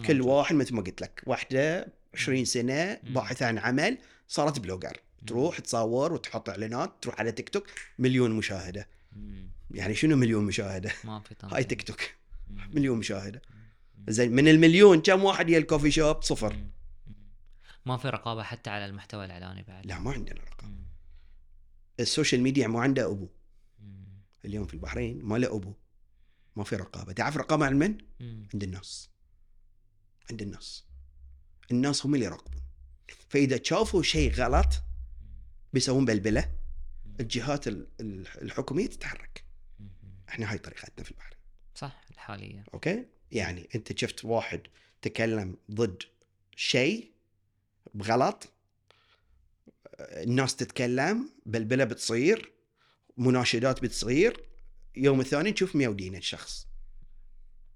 [0.07, 0.21] كل.
[0.23, 2.95] واحد مثل ما قلت لك واحدة 20 سنة.
[3.15, 7.67] باحثه عن عمل صارت blogger تروح تصور وتحط إعلانات تروح على تيك توك
[7.99, 8.89] مليون مشاهدة.
[9.71, 12.01] يعني شنو مليون مشاهدة؟ ما في تنظيم هاي تيك توك.
[12.51, 13.43] مليون مشاهدة.
[14.09, 16.57] زين من المليون كم واحد يا ال coffee shop؟ صفر.
[17.87, 19.87] ما في رقابة حتى على المحتوى الإعلاني بعد.
[19.87, 20.87] لا ما عندنا مم.
[22.01, 23.29] ال social media ما عنده أبو.
[24.45, 25.75] اليوم في البحرين ما له أبو.
[26.57, 27.13] ما في رقابة.
[27.13, 27.99] تعرف رقابة عن من.
[28.55, 29.11] عند الناس.
[30.31, 30.85] عند الناس.
[31.71, 32.63] الناس هم اللي يراقبون.
[33.29, 34.83] فإذا شافوا شيء غلط
[35.73, 36.51] بيسوون بلبلة
[37.21, 39.45] الجهات ال- ال- الحكومية تتحرك.
[40.29, 41.39] إحنا هاي طريقتنا في البحرين
[41.75, 44.61] صح الحاليه أوكي؟ يعني أنت شفت واحد
[45.03, 46.03] تكلم ضد
[46.57, 47.13] شيء
[47.95, 48.53] بغلط
[50.01, 52.53] الناس تتكلم بلبلة بتصير
[53.17, 54.45] مناشدات بتصير
[54.97, 56.67] يوم الثاني تشوف ميودين الشخص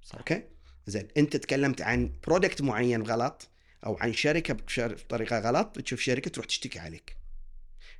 [0.02, 0.16] صح.
[0.18, 0.42] okay؟
[0.86, 3.48] زين أنت تكلمت عن product معين غلط
[3.86, 7.15] أو عن شركة بطريقة غلط تشوف شركة تروح تشتكي عليك.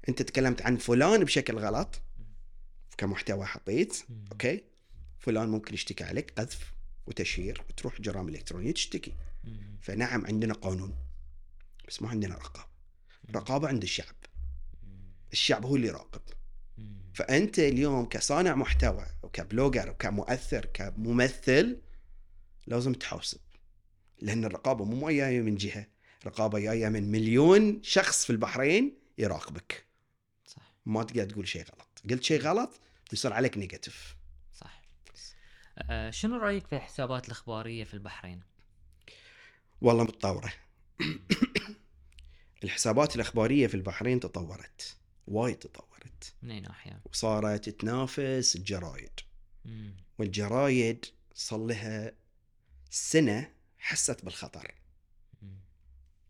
[0.08, 2.00] انت تكلمت عن فلان بشكل غلط
[2.98, 3.96] كمحتوى حطيت.
[4.32, 4.64] okay
[5.18, 6.72] فلان ممكن يشتكي عليك قذف
[7.06, 9.12] وتشهير وتروح جرائم إلكترونية تشتكي.
[9.80, 10.94] فنعم عندنا قانون
[11.88, 12.66] بس ما عندنا رقابة
[13.34, 14.14] رقابة عند الشعب.
[15.32, 16.20] الشعب هو اللي يراقب.
[17.14, 21.80] فأنت اليوم كصانع محتوى وك blogger وكمؤثر كممثل
[22.66, 23.38] لازم تحاسب
[24.20, 25.86] لأن الرقابة مو جاية من جهة
[26.26, 29.85] رقابه جاية من مليون شخص في البحرين يراقبك
[30.86, 34.16] ما تقدر تقول شيء غلط قلت شيء غلط بيصير عليك negative
[34.54, 34.82] صح
[35.78, 38.42] آه شنو رأيك في الحسابات الإخبارية في البحرين؟
[39.80, 40.52] والله متطورة
[42.64, 44.96] الحسابات الإخبارية في البحرين تطورت
[45.26, 49.20] وايد تطورت من أي ناحية؟ وصارت تنافس الجرايد
[49.64, 49.96] مم.
[50.18, 52.12] والجرايد صار لها
[52.90, 54.74] سنة حست بالخطر
[55.42, 55.58] مم.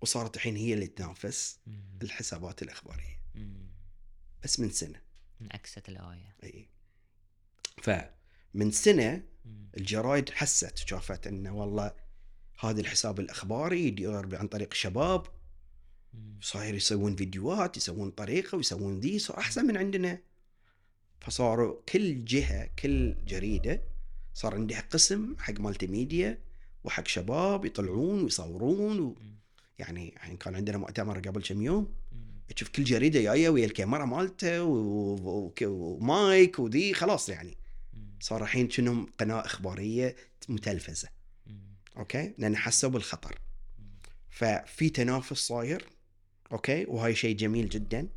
[0.01, 1.99] وصارت الحين هي اللي تنافس مم.
[2.03, 3.76] الحسابات الإخبارية مم.
[4.47, 5.01] بس من سنة.
[5.41, 6.69] انعكست الايه إي.
[7.83, 9.23] فمن سنة.
[9.77, 11.95] الجرايد حست شافت إنه والله
[12.61, 15.27] هذا الحساب الأخباري يدير عن طريق شباب.
[16.15, 16.39] مم.
[16.41, 20.19] صاير يسوون فيديوهات يسوون طريقة ويسوون ذي صار أحسن من عندنا.
[21.21, 23.83] فصاروا كل جهة كل جريدة
[24.35, 26.39] صار عندها قسم حق مالتي ميديا
[26.85, 29.17] وحق شباب يطلعون ويصورون و...
[29.79, 31.95] يعني الحين كان عندنا مؤتمر قبل كم يوم.
[32.55, 34.63] تشوف كل جريدة جاية ويا الكاميرا مالته.
[35.63, 37.57] ومايك وذي خلاص يعني.
[38.21, 40.17] صار الحين شنو قناة إخبارية
[40.49, 41.09] متلفزة.
[41.97, 43.39] okay لأن حسوا بالخطر.
[44.31, 45.85] ففي تنافس صاير
[46.53, 48.09] okay وهاي شيء جميل جدا.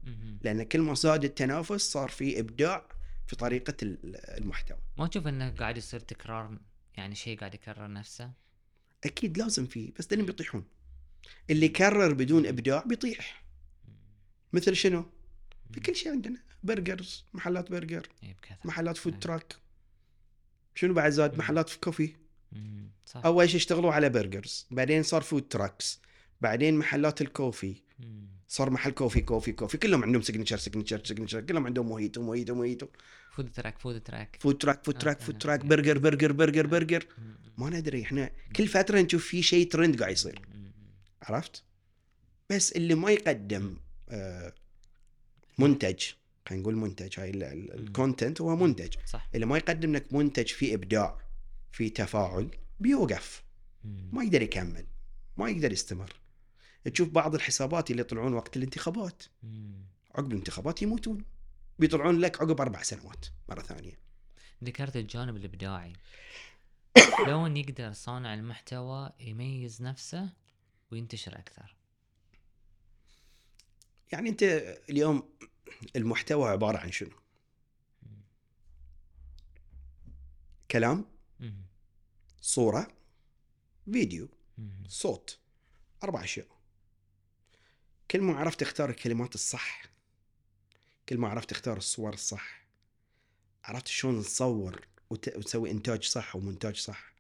[0.42, 2.86] لأن كل ما زاد التنافس صار في إبداع
[3.28, 6.58] في طريقة ال- المحتوى ما تشوف إنه قاعد يصير تكرار
[6.98, 8.32] يعني شيء قاعد يكرر نفسه؟
[9.04, 10.64] أكيد لازم فيه بس دني بيطيحون
[11.50, 13.44] اللي يكرر بدون إبداع بيطيح.
[14.54, 15.06] مثل شنو؟
[15.72, 16.40] في كل شيء عندنا.
[16.64, 19.20] burgers محلات برجر بكثره محلات food.
[19.20, 19.56] truck
[20.76, 21.38] شنو بعد زاد.
[21.38, 22.16] محلات في coffee.
[23.06, 23.22] صح.
[23.26, 24.68] أول شيء اشتغلوا على burgers.
[24.72, 26.00] بعدين صار food trucks
[26.42, 27.76] بعدين محلات ال coffee.
[28.48, 32.88] صار محل coffee coffee coffee كلهم عندهم signature signature signature كلهم عندهم mojito mojito mojito
[33.32, 35.40] food truck food truck food truck food آه، truck آه، food آه.
[35.40, 37.08] truck burger burger burger burger.
[37.18, 37.36] مم.
[37.58, 38.32] ما ندري إحنا.
[38.56, 40.42] كل فترة نشوف في شيء ترند قاعد يصير.
[41.22, 41.64] عرفت؟
[42.50, 43.89] بس اللي ما يقدم آه،
[45.58, 46.04] منتج
[46.50, 48.96] خلينا نقول منتج هاي الكونتنت هو منتج.
[49.06, 49.30] صح.
[49.36, 51.20] اللي ما يقدم لك منتج فيه إبداع
[51.72, 53.44] فيه تفاعل بيوقف.
[53.84, 54.86] ما يقدر يكمل
[55.38, 56.14] ما يقدر يستمر.
[56.94, 59.24] تشوف بعض الحسابات اللي يطلعون وقت الانتخابات.
[60.16, 61.26] عقب الانتخابات يموتون.
[61.80, 64.00] بيطلعون لك عقب أربع سنوات مرة ثانية.
[64.64, 65.94] ذكرت الجانب الإبداعي.
[67.18, 70.30] شلون يقدر صانع المحتوى يميز نفسه
[70.92, 71.79] وينتشر أكثر.
[74.12, 74.44] يعني أنت
[74.90, 75.30] اليوم
[75.96, 77.12] المحتوى عبارة عن شنو؟
[80.72, 81.06] كلام.
[82.42, 82.88] صورة
[83.92, 84.30] فيديو.
[84.88, 85.40] صوت
[86.04, 86.48] أربع أشياء
[88.12, 89.84] كل ما عرفت تختار الكلمات الصح
[91.10, 92.66] كل ما عرفت تختار الصور الصح
[93.64, 97.14] عرفت شلون تصور وت- وتسوي إنتاج صح ومونتاج صح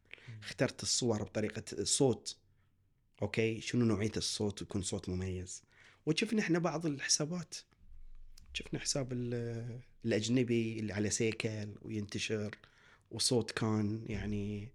[0.43, 2.37] اخترت الصور بطريقة الصوت
[3.21, 5.63] okay شنو نوعية الصوت ويكون صوت مميز
[6.09, 7.55] وشفنا إحنا بعض الحسابات.
[8.53, 12.55] شفنا حساب ال- الأجنبي اللي على سيكل وينتشر
[13.11, 14.71] وصوت كان يعني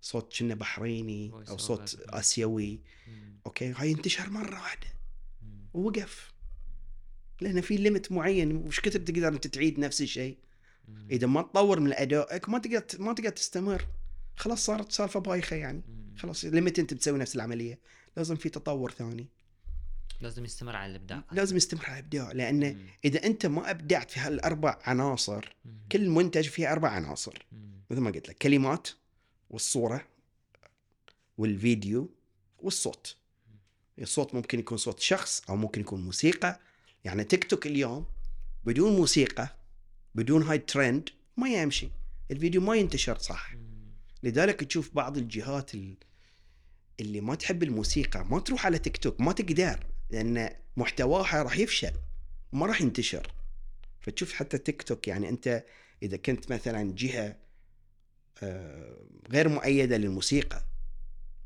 [0.00, 2.00] صوت كنا بحريني أو صوت.
[2.08, 2.80] آسيوي.
[3.46, 4.86] okay؟ هاي انتشر مرة واحدة.
[5.74, 6.32] ووقف.
[7.40, 8.56] لأن في ليمت معين.
[8.56, 10.38] وش كثر تقدر أنت تعيد نفس الشيء.
[11.10, 13.86] إذا ما تطور من ادائك ما تقدر ما تقدر تستمر.
[14.36, 15.82] خلاص صارت سالفة بايخة يعني.
[16.16, 17.78] خلاص ليمت أنت بتسوي نفس العملية.
[18.16, 19.28] لازم في تطور ثاني.
[20.20, 22.86] لازم يستمر على الإبداع لازم يستمر على الإبداع لأن مم.
[23.04, 25.72] إذا أنت ما أبدعت في هالأربع عناصر مم.
[25.92, 27.58] كل منتج فيه أربع عناصر مم.
[27.90, 28.88] مثل ما قلت لك كلمات
[29.50, 30.04] والصورة
[31.38, 32.10] والفيديو
[32.58, 33.16] والصوت
[33.98, 36.60] الصوت ممكن يكون صوت شخص أو ممكن يكون موسيقى
[37.04, 38.06] يعني تيك توك اليوم
[38.64, 39.56] بدون موسيقى
[40.14, 41.88] بدون هاي ترند ما يمشي
[42.30, 43.54] الفيديو ما ينتشر صح.
[44.22, 45.96] لذلك تشوف بعض الجهات ال-
[47.00, 51.92] اللي ما تحب الموسيقى ما تروح على تيك توك ما تقدر لأن محتواها راح يفشل
[52.52, 53.32] ما راح ينتشر.
[54.00, 55.64] فتشوف حتى تيك توك يعني أنت
[56.02, 57.36] إذا كنت مثلا جهة
[58.42, 60.64] آه، غير مؤيدة للموسيقى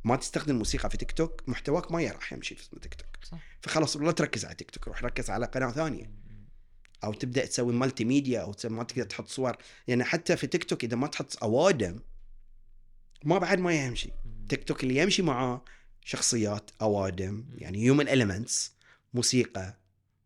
[0.05, 3.25] ما تستخدم موسيقى في تيك توك محتواك ما راح يمشي في تيك توك.
[3.25, 3.38] صح.
[3.61, 6.11] فخلاص لا تركز على تيك توك روح ركز على قناة ثانية.
[7.05, 9.57] أو تبدأ تسوي multimedia أو ما تقدر تحط صور.
[9.88, 12.01] يعني حتى في تيك توك إذا ما تحط أوادم
[13.25, 14.11] ما بعد ما يمشي.
[14.48, 15.64] تيك توك اللي يمشي معاه
[16.04, 18.76] شخصيات أوادم يعني human elements
[19.14, 19.78] موسيقى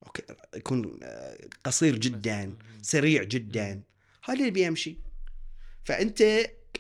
[0.07, 0.23] okay
[0.57, 2.57] يكون آه، قصير جدا.
[2.83, 3.83] سريع جدا
[4.25, 4.99] هذا اللي بيمشي
[5.85, 6.23] فأنت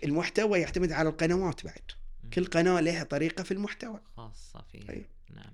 [0.05, 1.91] المحتوى يعتمد على القنوات بعد.
[2.33, 5.07] كل قناة لها طريقة في المحتوى خاصة فيها أي.
[5.31, 5.53] نعم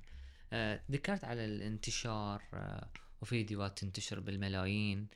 [0.52, 2.88] آه، ذكرت على الانتشار آه،
[3.22, 5.09] وفيديوهات تنتشر بالملايين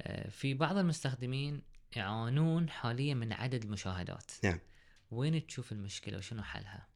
[0.00, 1.62] آه، في بعض المستخدمين
[1.96, 4.58] يعانون حاليا من عدد المشاهدات نعم.
[5.10, 6.86] وين تشوف المشكلة وشنو حلها؟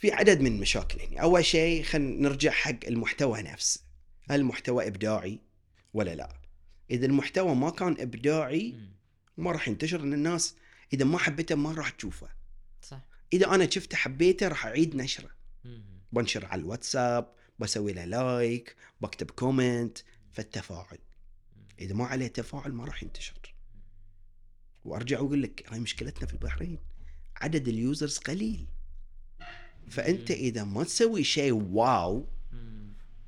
[0.00, 3.80] في عدد من المشاكل يعني أول شيء خلينا نرجع حق المحتوى نفسه.
[4.30, 5.40] هل المحتوى إبداعي
[5.94, 6.40] ولا لا؟
[6.90, 8.74] إذا المحتوى ما كان إبداعي.
[9.36, 10.54] ما راح ينتشر لأن الناس
[10.92, 12.28] إذا ما حبيته ما راح تشوفه.
[12.82, 13.00] صح.
[13.32, 15.30] إذا أنا شفته حبيته راح أعيد نشره.
[16.12, 19.98] بنشر على الواتساب بسوي له like بكتب comment
[20.32, 20.98] فالتفاعل.
[21.78, 23.34] إذا ما عليه تفاعل ما راح ينتشر.
[24.84, 26.78] وأرجع واقول لك هاي مشكلتنا في البحرين.
[27.36, 28.66] عدد ال users قليل.
[29.88, 30.30] فأنت.
[30.30, 32.26] إذا ما تسوي شيء wow.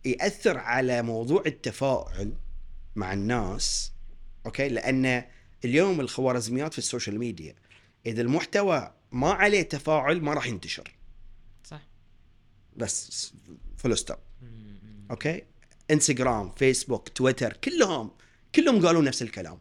[0.05, 2.33] يأثر على موضوع التفاعل
[2.97, 3.93] مع الناس
[4.47, 5.25] okay لأن
[5.65, 7.55] اليوم الخوارزميات في ال social media
[8.07, 10.95] إذا المحتوى ما عليه تفاعل ما راح ينتشر
[11.65, 11.83] صح
[12.77, 13.33] بس
[13.77, 14.17] full stop.
[15.11, 15.43] okay
[15.91, 18.11] إنستغرام فيسبوك تويتر كلهم
[18.55, 19.59] كلهم قالوا نفس الكلام.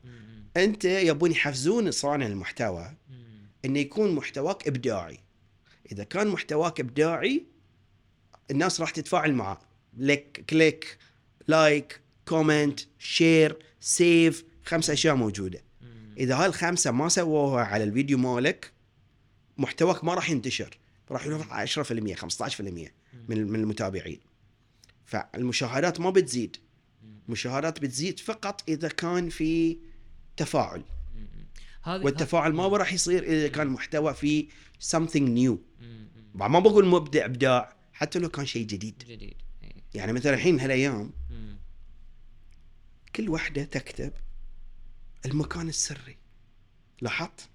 [0.58, 2.98] أنت يبون يحفزون صانع المحتوى.
[3.66, 5.20] إنه يكون محتواك إبداعي
[5.92, 7.46] إذا كان محتواك إبداعي
[8.52, 9.62] الناس راح تتفاعل معه.
[9.98, 10.98] لك click
[11.48, 15.64] like comment share save خمس أشياء موجودة.
[16.18, 18.72] إذا هاي الخمسه ما سووها على الفيديو مالك
[19.58, 20.78] محتواك ما راح ينتشر.
[21.12, 24.20] راح يروح 10% 15% من من المتابعين.
[25.06, 26.58] فالمشاهدات ما بتزيد.
[27.28, 29.78] المشاهدات بتزيد فقط إذا كان في
[30.38, 30.84] تفاعل.
[31.88, 34.48] والتفاعل ما راح يصير إذا كان محتوى فيه
[34.92, 35.56] something new.
[36.34, 39.04] ما بقول مبدع ابداع حتى لو كان شيء جديد.
[39.08, 39.74] جديد إيه.
[39.94, 41.12] يعني مثلا الحين هالأيام.
[43.16, 44.12] كل واحدة تكتب
[45.26, 46.18] المكان السري.
[47.02, 47.50] لاحظت.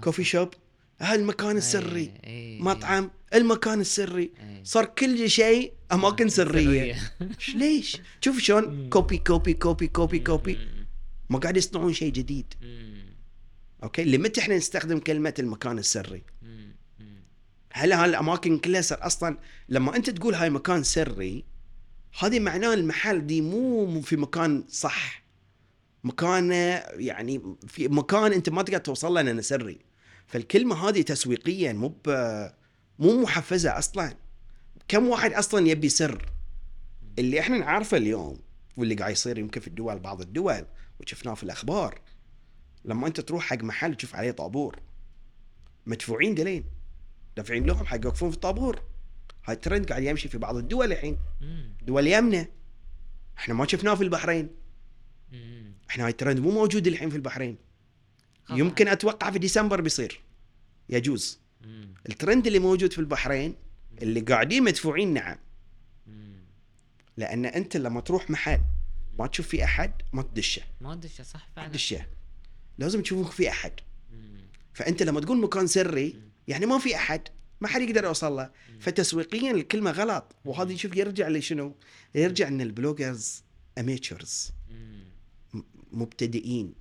[0.00, 0.54] coffee shop
[1.00, 2.12] هالمكان إيه، السري.
[2.24, 4.32] إيه، مطعم المكان السري.
[4.62, 7.12] صار كل شيء أماكن سرية.
[7.54, 8.88] ليش؟ شوف شلون.
[8.88, 10.58] copy copy copy copy copy.
[11.30, 12.54] ما قاعد يصنعون شيء جديد.
[13.82, 16.22] أوكي؟ لمتى إحنا نستخدم كلمة المكان السري؟
[17.78, 17.84] مم.
[17.84, 17.84] مم.
[17.84, 21.44] هل هالاماكن كلها صار أصلا لما أنت تقول هاي مكان سري
[22.20, 25.22] هذه معناه المحل دي مو في مكان صح
[26.04, 26.50] مكان
[26.96, 29.78] يعني في مكان أنت ما تقدر توصل له لأنه سري
[30.26, 31.94] فالكلمة هذه تسويقيا مو
[32.98, 34.16] مو محفزة أصلا
[34.88, 36.32] كم واحد أصلا يبي سر
[37.18, 38.38] اللي إحنا نعرفه اليوم
[38.76, 40.64] واللي قاعد يصير يمكن في الدول بعض الدول
[41.00, 42.00] وشفناه في الأخبار
[42.84, 44.76] لما أنت تروح حق محل تشوف عليه طابور
[45.86, 46.64] مدفوعين دلين
[47.38, 48.82] دافعين لهم حق يوقفون في الطابور.
[49.44, 51.18] هاي الترند قاعد يمشي في بعض الدول الحين.
[51.82, 52.48] دول يمنى
[53.38, 54.48] إحنا ما شفناه في البحرين.
[55.90, 57.56] إحنا هاي الترند مو موجود الحين في البحرين.
[58.50, 60.20] يمكن أتوقع في ديسمبر بيصير.
[60.88, 61.38] يجوز.
[62.08, 63.54] الترند اللي موجود في البحرين
[64.02, 65.36] اللي قاعدين مدفوعين نعم.
[67.16, 68.60] لأن أنت لما تروح محل
[69.18, 70.62] ما تشوف في أحد ما تدشه.
[70.80, 71.68] ما إيش صح فعلا.
[71.68, 72.06] تدشه.
[72.78, 73.72] لازم تشوفك في أحد.
[74.72, 77.28] فأنت لما تقول مكان سري يعني ما في أحد
[77.60, 78.50] ما حد يقدر يوصل له.
[78.80, 80.36] فتسويقيا الكلمة غلط.
[80.44, 81.74] وهذا شوف يرجع لشنو؟
[82.14, 83.42] يرجع إن ال bloggers
[83.78, 84.52] amateurs.
[85.92, 86.74] مبتدئين.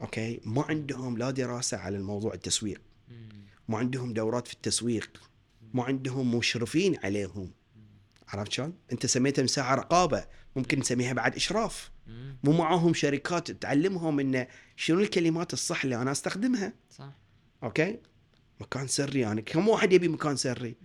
[0.00, 2.82] okay؟ ما عندهم لا دراسة على الموضوع التسويق.
[3.68, 5.22] ما عندهم دورات في التسويق.
[5.74, 7.50] ما عندهم مشرفين عليهم.
[8.28, 10.26] عرفت شلون؟ أنت سميتها مساحة رقابة.
[10.56, 11.90] ممكن نسميها بعد إشراف.
[12.44, 16.72] مو معاهم شركات تعلمهم إن شنو الكلمات الصح اللي أنا أستخدمها.
[16.90, 17.12] صح.
[17.62, 17.98] أوكي؟
[18.60, 19.42] مكان سري يعني.
[19.42, 20.76] كم واحد يبي مكان سري.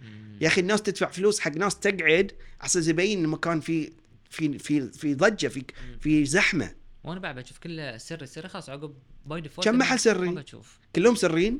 [0.41, 2.27] يا أخي الناس تدفع فلوس حق ناس تقعد على
[2.61, 3.91] أساس يبين المكان في
[4.29, 5.65] في في في ضجة في
[5.99, 6.75] في زحمة.
[7.03, 8.93] وأنا بعد بشوف كله سري سري خلاص عقب
[9.25, 10.79] by default كم محل سري؟ بشوف.
[10.95, 11.59] كلهم سرين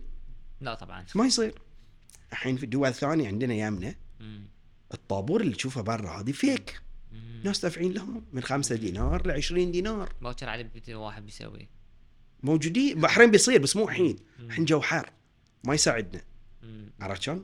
[0.61, 1.05] لا طبعا.
[1.15, 1.61] ما يصير.
[2.31, 4.47] الحين في دول ثانية عندنا يمنى مم.
[4.93, 6.81] الطابور اللي تشوفه برا هذه fake.
[7.11, 7.41] مم.
[7.43, 10.13] ناس دافعين لهم من خمسة دينار ل 20 دينار.
[10.21, 11.69] باكر بيت واحد بيسوي.
[12.43, 14.15] موجودين بحرين بيصير بس مو الحين.
[14.39, 15.11] الحين جو حار.
[15.63, 16.21] ما يساعدنا.
[17.01, 17.43] عرفت شلون؟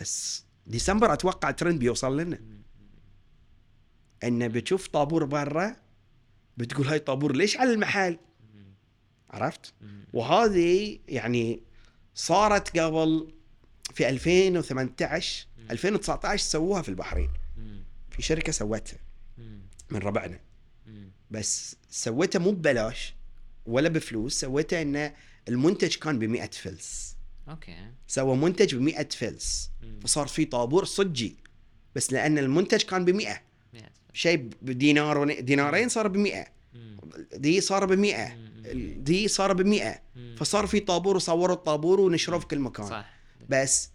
[0.00, 2.40] بس ديسمبر أتوقع ترند بيوصل لنا.
[4.24, 5.76] انه بتشوف طابور برا
[6.56, 8.18] بتقول هاي طابور ليش على المحل؟
[9.30, 9.74] عرفت؟
[10.12, 11.62] وهذه يعني
[12.14, 13.34] صارت قبل
[13.94, 15.70] في 2018 مم.
[15.70, 17.30] 2019 سووها في البحرين.
[18.10, 18.98] في شركة سوتها.
[19.90, 20.40] من ربعنا.
[21.30, 23.14] بس سويتها مو ببلاش
[23.66, 25.12] ولا بفلوس سويتها إن
[25.48, 27.15] المنتج كان ب 100 فلس
[27.48, 27.76] okay.
[28.06, 29.70] سوى منتج ب 100 فلس.
[30.00, 31.36] فصار في طابور صجي.
[31.94, 33.42] بس لأن المنتج كان ب 100
[33.74, 33.88] مئة.
[34.12, 36.96] شيء بدينار دينارين صار ب 100 مم.
[37.34, 39.02] دي صار ب 100 مم.
[39.02, 40.36] دي صار ب 100 مم.
[40.38, 42.86] فصار في طابور وصوروا الطابور ونشروه في كل مكان.
[42.86, 43.10] صح.
[43.48, 43.90] بس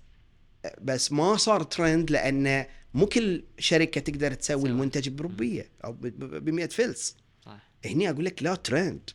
[0.81, 4.69] بس ما صار ترند لأن مو كل شركة تقدر تسوي.
[4.69, 7.15] المنتج بربية أو ب 100 فلس.
[7.45, 7.71] صح.
[7.85, 9.09] هني أقول لك لا ترند.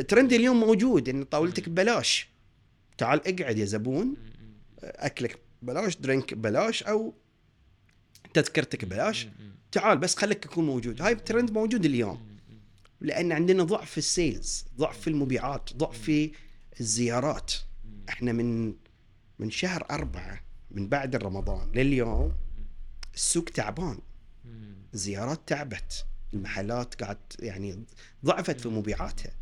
[0.00, 1.08] الترند اليوم موجود.
[1.08, 2.28] إن طاولتك ببلاش.
[2.98, 4.14] تعال اقعد يا زبون.
[4.82, 7.14] أكلك ببلاش drink ك ببلاش أو
[8.34, 9.54] تذكرتك ببلاش مم.
[9.72, 12.28] تعال بس خليك يكون موجود هاي الترند موجود اليوم.
[13.00, 16.32] لأن عندنا ضعف في ال sales ضعف في المبيعات ضعف في
[16.80, 17.52] الزيارات.
[18.08, 18.74] إحنا من
[19.38, 20.40] من شهر أربعة
[20.70, 22.32] من بعد رمضان لليوم
[23.14, 23.98] السوق تعبان.
[24.94, 27.84] الزيارات تعبت المحلات قاعد يعني
[28.24, 29.32] ضعفت في مبيعاتها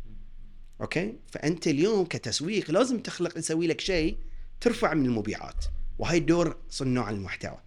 [0.81, 4.17] okay؟ فأنت اليوم كتسويق لازم تخلق تسوي لك شيء
[4.61, 5.65] ترفع من المبيعات.
[5.99, 7.57] وهي دور صناع المحتوى.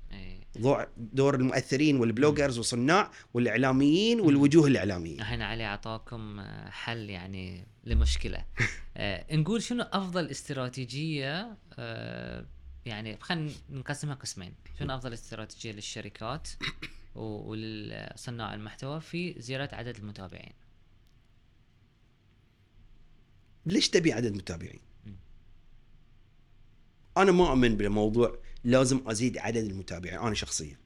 [0.59, 7.67] ضوع- دور المؤثرين وال bloggers والصناع والإعلاميين والوجوه الاعلاميين الحين علي أعطاكم آه، حل يعني
[7.85, 8.45] لمشكلة.
[8.97, 12.47] آه، نقول شنو أفضل استراتيجية؟ آه،
[12.87, 14.55] يعني خلينا نقسمها قسمين.
[14.79, 16.49] شنو أفضل استراتيجية للشركات
[17.15, 20.53] و- وللصناع المحتوى في زياده عدد المتابعين؟
[23.67, 24.81] ليش تبي عدد متابعين؟
[27.17, 30.77] أنا ما أؤمن بموضوع لازم أزيد عدد المتابعين أنا شخصيا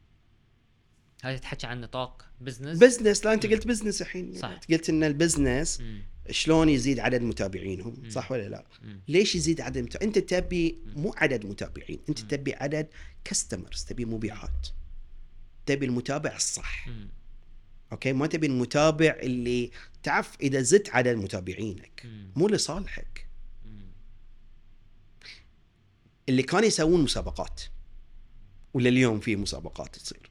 [1.22, 4.60] هذه تحكي عن نطاق business business لا أنت قلت business الحين صح.
[4.70, 5.82] قلت إن ال business.
[6.30, 8.10] شلون يزيد عدد متابعينهم مم.
[8.10, 9.00] صح ولا لا؟ مم.
[9.08, 12.28] ليش يزيد عدد متابعين؟ أنت تبي مو عدد متابعين أنت مم.
[12.28, 12.88] تبي عدد
[13.24, 14.68] customers تبي مبيعات
[15.66, 17.08] تبي المتابع الصح مم.
[17.92, 19.70] أوكي ما تبي المتابع اللي
[20.02, 22.06] تعرف إذا زدت عدد متابعينك.
[22.36, 23.26] مو لصالحك.
[26.28, 27.62] اللي كانوا يسوون مسابقات
[28.74, 30.30] ولليوم في مسابقات تصير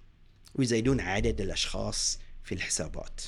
[0.56, 3.22] ويزيدون عدد الأشخاص في الحسابات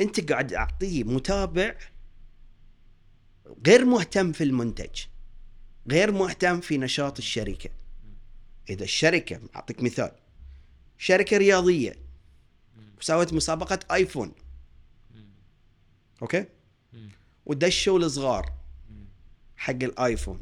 [0.00, 1.76] أنت قاعد أعطيه متابع
[3.66, 5.00] غير مهتم في المنتج
[5.90, 7.70] غير مهتم في نشاط الشركة
[8.70, 10.12] إذا الشركة أعطيك مثال
[10.98, 11.96] شركة رياضية
[12.98, 14.32] وسوت مسابقة آيفون.
[16.22, 16.44] أوكي.
[17.46, 18.52] ودشوا الصغار.
[19.56, 20.40] حق الآيفون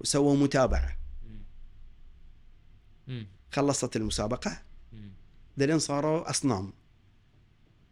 [0.00, 0.96] وسووا متابعة.
[3.52, 4.62] خلصت المسابقة
[4.92, 5.10] مم.
[5.58, 6.72] ذلين صاروا أصنام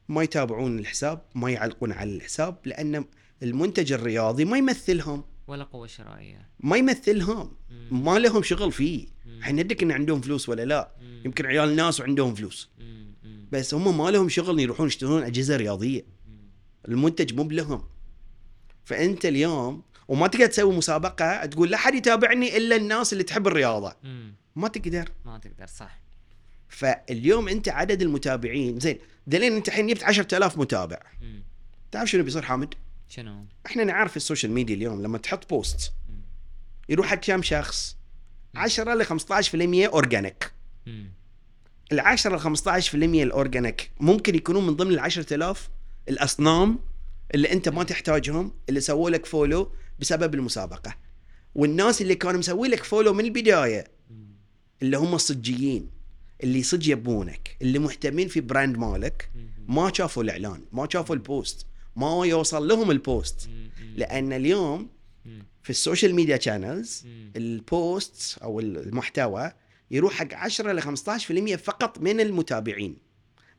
[0.09, 3.05] ما يتابعون الحساب ما يعلقون على الحساب لأن
[3.43, 8.05] المنتج الرياضي ما يمثلهم ولا قوة شرائية ما يمثلهم مم.
[8.05, 9.07] ما لهم شغل فيه.
[9.43, 11.23] إحنا ندرك ان عندهم فلوس ولا لا مم.
[11.25, 13.15] يمكن عيال ناس وعندهم فلوس مم.
[13.23, 13.49] مم.
[13.53, 16.03] بس هم ما لهم شغل يروحون يشترون أجهزة رياضية.
[16.89, 17.85] المنتج مو بلهم
[18.85, 23.97] فأنت اليوم وما تقدر تسوي مسابقة تقول لا حد يتابعني إلا الناس اللي تحب الرياضة
[24.03, 24.35] مم.
[24.57, 25.99] ما تقدر ما تقدر صح
[26.69, 31.43] فاليوم أنت عدد المتابعين زين دليل أنت الحين جبت 10000 متابع مم.
[31.93, 32.75] تعرف شنو بيصير حامد؟
[33.09, 36.21] شنو؟ إحنا نعرف ال social media اليوم لما تحط post مم.
[36.89, 37.97] يروح حق كم شخص
[38.57, 39.15] 10 ل 15%
[39.93, 40.53] organic.
[41.93, 45.69] ال 10 ل 15% ال organic ممكن يكونون من ضمن ال 10000
[46.09, 46.79] الأصنام
[47.35, 50.97] اللي أنت ما تحتاجهم اللي سووا لك follow بسبب المسابقة
[51.55, 53.85] والناس اللي كانوا مسوي لك follow من البداية.
[54.83, 55.91] اللي هم الصجيين
[56.43, 59.31] اللي صج يبونك اللي مهتمين في brand مالك.
[59.69, 63.49] ما شافوا الإعلان ما شافوا ال post ما يوصل لهم ال post.
[63.97, 64.89] لأن اليوم.
[65.63, 67.05] في ال social media channels.
[67.37, 69.53] ال post أو المحتوى
[69.91, 72.97] يروح حق 10 ل 15% فقط من المتابعين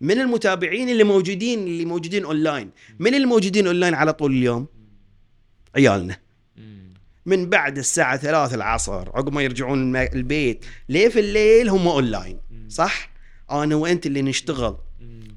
[0.01, 4.67] من المتابعين اللي موجودين اللي موجودين اونلاين من الموجودين اونلاين على طول اليوم
[5.75, 6.17] عيالنا.
[7.25, 12.39] من بعد الساعة 3 العصر عقب ما يرجعون البيت ليه في الليل هم اونلاين.
[12.69, 13.09] صح؟
[13.51, 14.77] أنا وأنت اللي نشتغل.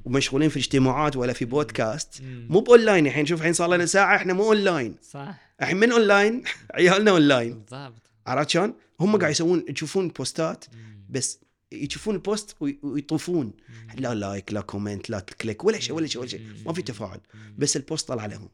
[0.05, 2.21] ومشغولين في اجتماعات ولا في بودكاست.
[2.49, 6.43] مو باونلاين الحين شوف الحين صار لنا ساعة إحنا مو اونلاين صح الحين من اونلاين
[6.75, 10.65] عيالنا اونلاين بالضبط عرفت شلون؟ هم قاعد يسوون يشوفون post ات.
[11.09, 11.39] بس
[11.71, 13.53] يشوفون ال post وي- ويطوفون.
[13.95, 16.41] لا like لا comment لا click ولا شيء ولا شيء ولا شيء.
[16.65, 17.19] ما في تفاعل.
[17.57, 18.49] بس ال post طلع لهم.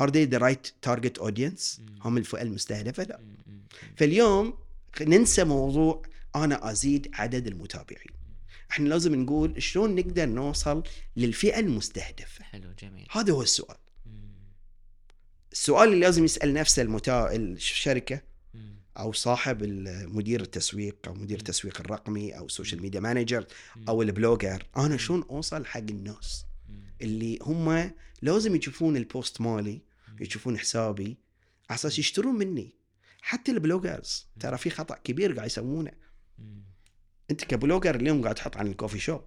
[0.00, 1.98] are they the right target audience مم.
[2.02, 3.20] هم الفئة المستهدفة؟ لا.
[3.96, 4.54] فاليوم
[5.00, 6.02] ننسى موضوع
[6.36, 8.10] أنا أزيد عدد المتابعين.
[8.70, 10.82] إحنا لازم نقول شلون نقدر نوصل
[11.16, 13.06] للفئة المستهدفة؟ حلو جميل.
[13.10, 13.76] هذا هو السؤال.
[15.52, 17.36] السؤال اللي لازم يسأل نفسه المتا...
[17.36, 18.20] الشركة.
[18.98, 19.62] أو صاحب
[20.08, 21.38] مدير التسويق أو مدير.
[21.38, 23.46] التسويق الرقمي أو ال social media manager.
[23.88, 24.66] أو ال blogger.
[24.76, 26.44] أنا شلون أوصل حق الناس.
[27.02, 27.90] اللي هم
[28.22, 29.82] لازم يشوفون ال post مالي.
[30.20, 31.18] يشوفون حسابي
[31.70, 32.74] على أساس يشترون مني.
[33.22, 34.26] حتى ال bloggers.
[34.40, 35.92] ترى في خطأ كبير قاعد يسوونه.
[37.30, 39.24] أنت ك blogger اليوم قاعد تحط عن ال coffee shop.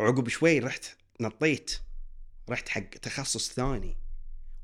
[0.00, 0.84] عقب شوي رحت
[1.20, 1.78] نطيت
[2.48, 3.96] رحت حق تخصص ثاني.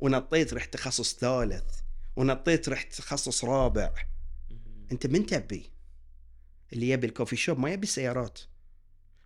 [0.01, 1.81] ونطيت رحت تخصص ثالث.
[2.17, 3.95] ونطيت رحت تخصص رابع.
[4.93, 5.71] أنت من تبي؟
[6.73, 8.41] اللي يبي ال coffee shop ما يبي السيارات.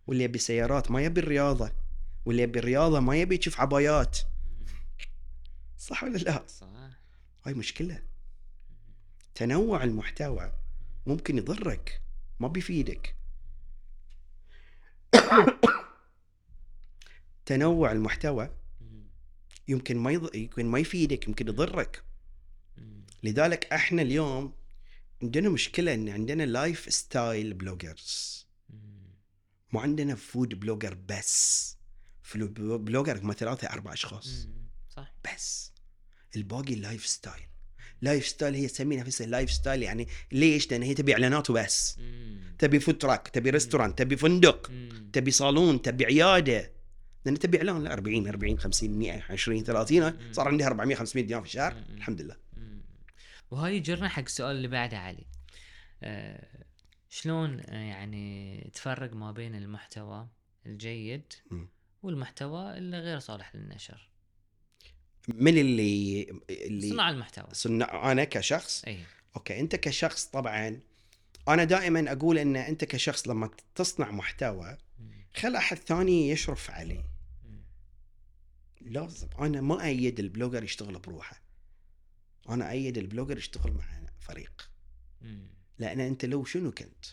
[0.06, 1.72] واللي يبي السيارات ما يبي الرياضة.
[2.24, 4.18] واللي يبي الرياضة ما يبي يشوف عبايات.
[5.78, 6.66] صح ولا لا؟ صح.
[7.44, 8.02] هاي مشكلة.
[9.34, 10.52] تنوع المحتوى
[11.06, 12.02] ممكن يضرك
[12.40, 13.16] ما بيفيدك.
[17.46, 18.50] تنوع المحتوى.
[19.68, 20.34] يمكن ما يض...
[20.34, 22.04] يمكن ما يفيدك يمكن يضرك.
[23.24, 24.52] لذلك إحنا اليوم
[25.22, 28.46] عندنا مشكلة إن عندنا lifestyle bloggers.
[29.72, 31.76] مو عندنا food blogger بس
[32.22, 32.48] food
[32.78, 34.68] blogger هم ثلاثة أربع أشخاص مم.
[34.90, 35.72] صح بس
[36.36, 37.42] الباقي lifestyle
[38.02, 42.56] lifestyle هي تسمي نفسها lifestyle يعني ليش؟ لأن هي تبي إعلانات وبس مم.
[42.58, 45.10] تبي food truck تبي restaurant تبي فندق مم.
[45.12, 46.72] تبي صالون تبي عيادة
[47.24, 51.42] لأن تبي إعلان لا 40 40 50 100 20 30 صار عندها 400 500 دينار
[51.42, 51.84] في الشهر.
[51.96, 52.36] الحمد لله.
[53.50, 55.26] وهاي يجرنا حق السؤال اللي بعده علي.
[56.02, 56.64] أه
[57.08, 60.28] شلون آه، يعني تفرق ما بين المحتوى
[60.66, 61.32] الجيد.
[62.02, 64.08] والمحتوى اللي غير صالح للنشر؟
[65.28, 67.48] من اللي اللي صناع المحتوى.
[67.52, 68.98] صنع أنا كشخص؟ اي
[69.36, 70.80] أوكي أنت كشخص طبعا
[71.48, 74.76] أنا دائما أقول إن أنت كشخص لما تصنع محتوى.
[75.36, 77.04] خل أحد ثاني يشرف عليه.
[78.80, 79.28] لازم.
[79.38, 81.43] أنا ما أيد ال blogger يشتغل بروحه.
[82.48, 84.70] أنا ايد ال blogger يشتغل مع فريق.
[85.78, 87.04] لأن أنت لو شنو كنت؟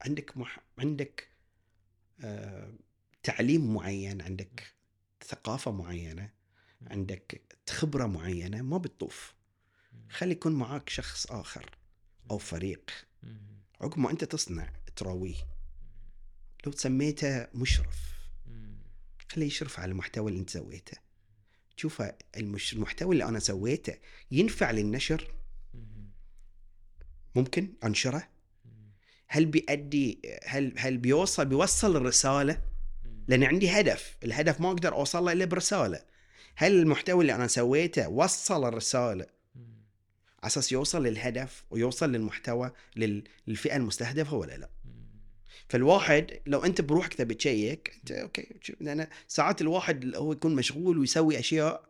[0.00, 0.60] عندك مح...
[0.78, 1.28] عندك
[2.20, 2.72] آه...
[3.22, 4.74] تعليم معين عندك
[5.24, 6.30] ثقافة معينة
[6.86, 9.34] عندك خبرة معينة ما بتطوف.
[10.10, 11.78] خلي يكون معاك شخص آخر
[12.30, 12.90] أو فريق.
[13.80, 15.48] عقب ما أنت تصنع تراويه.
[16.66, 18.18] لو سميته مشرف.
[19.28, 21.07] خليه يشرف على المحتوى اللي أنت سويته.
[21.78, 22.02] تشوف
[22.36, 22.72] المش...
[22.72, 23.94] المحتوى اللي أنا سويته
[24.30, 25.34] ينفع للنشر
[25.74, 26.10] مم.
[27.34, 28.28] ممكن أنشره.
[29.28, 32.62] هل بيأدي هل هل بيوصل بيوصل الرسالة.
[33.28, 36.00] لأن عندي هدف الهدف ما أقدر أوصل له إلا برسالة
[36.56, 39.26] هل المحتوى اللي أنا سويته وصل الرسالة.
[40.42, 44.77] على أساس يوصل للهدف ويوصل للمحتوى لل- للفئة المستهدفة ولا لا مم.
[45.68, 48.48] فالواحد لو أنت بروحك تبي ت check أنت okay
[48.80, 51.88] لأن ساعات الواحد هو يكون مشغول ويسوي أشياء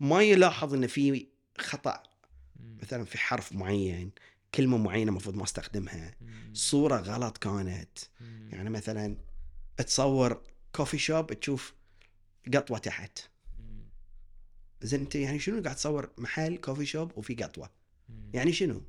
[0.00, 1.26] ما يلاحظ ان في
[1.58, 2.02] خطأ.
[2.82, 4.10] مثلا في حرف معين
[4.54, 6.14] كلمة معينة المفروض ما أستخدمها.
[6.52, 7.98] صورة غلط كانت.
[8.50, 9.16] يعني مثلا
[9.76, 11.74] تصور coffee shop تشوف
[12.54, 13.18] قطوة تحت.
[14.82, 17.70] زين أنت يعني شنو قاعد تصور محل coffee shop وفي قطوة.
[18.32, 18.82] يعني شنو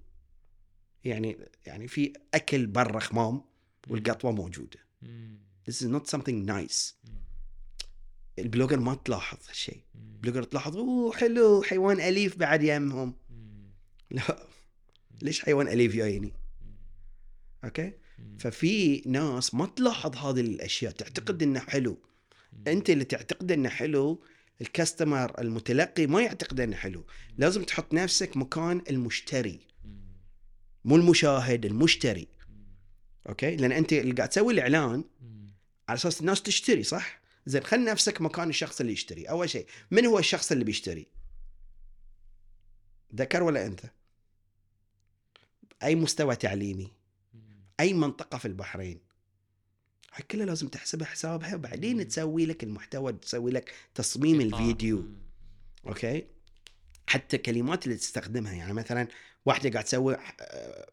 [1.03, 3.41] يعني يعني في أكل برا خمام
[3.87, 4.79] والقطوة موجودة.
[5.69, 6.93] this is not something nice.
[8.39, 9.81] ال blogger ما تلاحظ هالشيء.
[9.95, 13.15] ال blogger تلاحظ أوه حلو حيوان أليف بعد يمهم.
[14.11, 14.47] لا.
[15.21, 16.33] ليش حيوان أليف جايني
[17.63, 17.93] okay.
[18.39, 20.91] ففي ناس ما تلاحظ هذه الأشياء.
[20.91, 21.97] تعتقد إنه حلو.
[22.67, 24.23] أنت اللي تعتقد إنه حلو
[24.61, 27.05] الكاستمر المتلقي ما يعتقد إنه حلو.
[27.37, 29.59] لازم تحط نفسك مكان المشتري.
[30.85, 32.27] مو المشاهد المشتري.
[33.29, 35.03] أوكي؟ لأن أنت اللي قاعد تسوي الإعلان.
[35.89, 39.23] على أساس الناس تشتري صح؟ زين خل نفسك مكان الشخص اللي يشتري.
[39.25, 41.07] أول شيء من هو الشخص اللي بيشتري؟
[43.15, 43.87] ذكر ولا أنثى؟
[45.83, 46.91] أي مستوى تعليمي.
[47.79, 48.99] أي منطقة في البحرين؟
[50.13, 54.41] هاي كلها لازم تحسبها حسابها وبعدين تسوي لك المحتوى تسوي لك تصميم.
[54.41, 55.05] الفيديو.
[55.87, 56.27] okay؟
[57.15, 59.07] حتى كلمات اللي تستخدمها يعني مثلا
[59.45, 60.89] واحدة قاعد تسوي آه،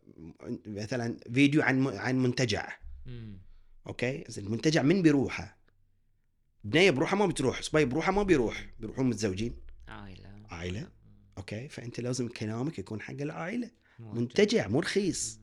[0.67, 3.39] مثلا فيديو عن عن منتجع مم.
[3.87, 5.59] okay زين المنتجع من بيروحه
[6.65, 9.57] بنية بروحها ما بتروح صبي بروحها ما بيروح بيروحون متزوجين
[10.51, 10.81] عائلة.
[10.81, 10.91] مم.
[11.39, 13.71] okay فأنت لازم كلامك يكون حق العائلة.
[13.99, 15.41] منتجع مو رخيص.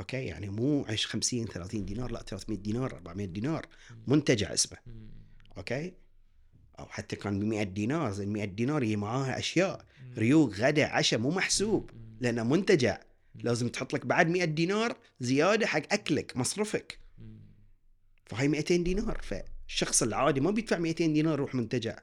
[0.00, 3.66] okay يعني مو عيش 50 30 دينار لا 300 دينار 400 دينار.
[4.06, 4.78] منتجع اسمه.
[5.56, 5.94] okay
[6.78, 9.84] أو حتى كان ب 100 دينار زين 100 دينار يجي معاها أشياء.
[10.18, 11.90] ريوق غدا عشاء مو محسوب.
[12.20, 13.00] لأنه منتجع
[13.34, 16.98] لازم تحط لك بعد 100 دينار زيادة حق أكلك مصرفك.
[18.26, 21.98] فهي 200 دينار فالشخص العادي ما بيدفع 200 دينار يروح منتجع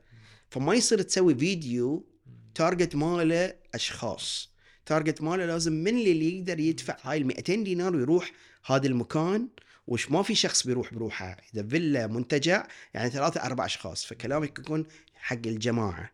[0.50, 2.16] فما يصير تسوي فيديو.
[2.56, 4.56] target ماله أشخاص
[4.86, 8.32] target ماله لازم من اللي يقدر يدفع هاي ال 200 دينار ويروح
[8.66, 9.48] هذا المكان
[9.88, 14.86] وش ما في شخص بيروح بروحه إذا فيلا منتجع يعني ثلاثة أربع أشخاص فكلامك يكون
[15.16, 16.12] حق الجماعة.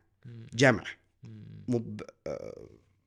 [0.54, 0.84] جمع.
[1.68, 1.98] مو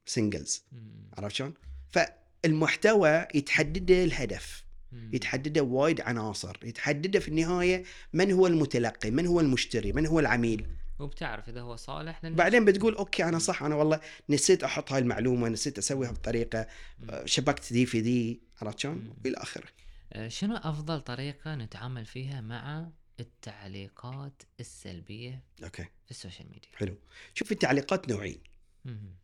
[0.07, 0.81] singles مم.
[1.19, 1.55] عرفت شلون؟
[1.91, 4.65] فالمحتوى يتحدده الهدف.
[5.13, 10.67] يتحدده وايد عناصر يتحدده في النهاية من هو المتلقي من هو المشتري من هو العميل
[10.99, 14.01] وبتعرف إذا هو صالح لأن بعدين بتقول okay أنا صح أنا والله
[14.31, 16.67] نسيت أحط هاي المعلومة نسيت أسويها بطريقة
[17.11, 19.84] آه، شبكت ذي في ذي عرفت شلون؟ والى آخره آه،
[20.29, 22.91] شنو أفضل طريقة نتعامل فيها مع
[23.21, 26.97] التعليقات السلبية okay في ال social media؟ حلو
[27.35, 28.43] شوف التعليقات نوعين
[28.85, 29.15] مم.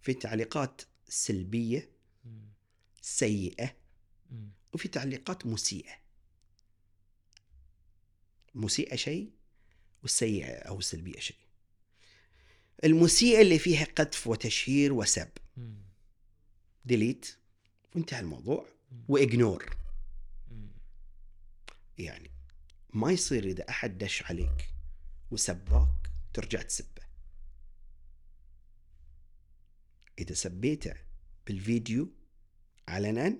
[0.00, 1.90] في تعليقات سلبية
[2.24, 2.48] مم.
[3.02, 3.76] سيئة
[4.30, 4.50] مم.
[4.72, 5.92] وفي تعليقات مسيئة
[8.54, 9.30] مسيئة شيء
[10.02, 11.36] والسيئه أو السلبيه شيء
[12.84, 15.28] المسيئة اللي فيها قذف وتشهير وسب.
[16.84, 17.36] ديليت
[17.94, 18.66] وانتهى الموضوع.
[19.08, 19.76] وإجنور.
[22.00, 22.30] يعني
[22.92, 24.74] ما يصير إذا أحد دش عليك
[25.30, 27.02] وسباك ترجع تسبه.
[30.18, 30.94] إذا سبيته
[31.46, 32.12] بالفيديو
[32.88, 33.38] علنا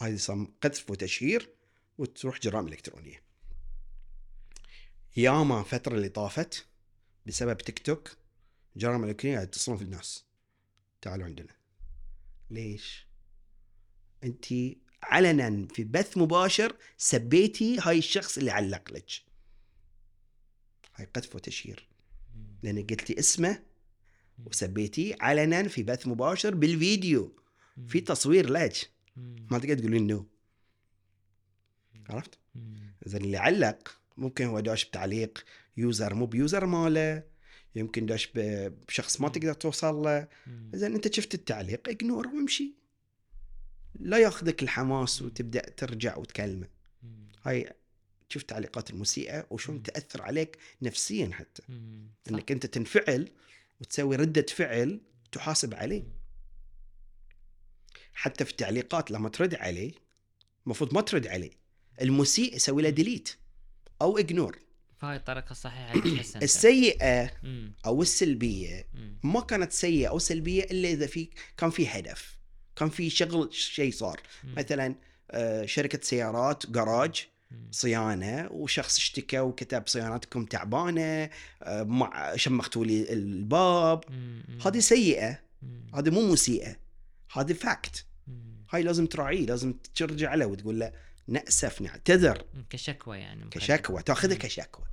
[0.00, 1.54] هذه قذف وتشهير
[1.98, 3.22] وتروح جرائم إلكترونية.
[5.16, 6.66] ياما الفترة اللي طافت
[7.26, 8.16] بسبب تيك توك
[8.76, 10.24] جرائم إلكترونية يتصلون في الناس.
[11.00, 11.54] تعالوا عندنا.
[12.50, 13.06] ليش؟
[14.24, 14.52] انت
[15.02, 19.10] علنا في بث مباشر سبيتي هاي الشخص اللي علق لك.
[20.94, 21.88] هاي قذف وتشهير.
[22.62, 23.62] لأن قلتي اسمه
[24.46, 27.36] وسبيتيه علنا في بث مباشر بالفيديو
[27.86, 28.90] في تصوير لك.
[29.50, 30.26] ما تقدر تقولين no.
[32.10, 32.38] عرفت؟
[33.06, 35.44] اذا اللي علق ممكن هو داش بتعليق
[35.76, 37.22] user مو ب user ماله.
[37.74, 40.28] يمكن داش بشخص ما تقدر توصل له.
[40.74, 42.81] اذا أنت شفت التعليق ignore وامشي.
[44.00, 46.68] لا ياخذك الحماس وتبدأ ترجع وتكلمه.
[47.44, 47.72] هاي
[48.28, 49.82] شوف تعليقات المسيئه وشلون.
[49.82, 51.62] تأثر عليك نفسيا حتى.
[52.30, 53.28] إنك أنت تنفعل
[53.80, 55.00] وتسوي ردة فعل
[55.32, 56.04] تحاسب عليه
[58.14, 59.92] حتى في التعليقات لما ترد عليه
[60.66, 61.50] المفروض ما ترد عليه
[62.00, 63.36] المسيء يسوي له delete
[64.02, 64.58] أو ignore
[64.98, 65.94] فهاي الطريقة الصحيحة.
[67.86, 69.18] أو السلبية مم.
[69.22, 72.38] ما كانت سيئة أو سلبية إلا إذا في كان في هدف
[72.82, 74.20] كان في شغل شيء صار.
[74.44, 74.94] مثلا
[75.30, 77.28] آه، شركة سيارات جراج.
[77.70, 81.30] صيانة وشخص اشتكى وكتب صيانتكم تعبانة
[81.62, 84.04] آه، مع شمختوا لي الباب.
[84.66, 85.38] هذه سيئة.
[85.94, 86.76] هذه مو مسيئة
[87.32, 88.04] هذه فاكت.
[88.70, 90.92] هاي لازم تراعيه لازم ترجع له وتقول له
[91.28, 93.44] نأسف نعتذر كشكوى يعني.
[93.50, 94.36] كشكوى تاخذها.
[94.36, 94.84] كشكوى.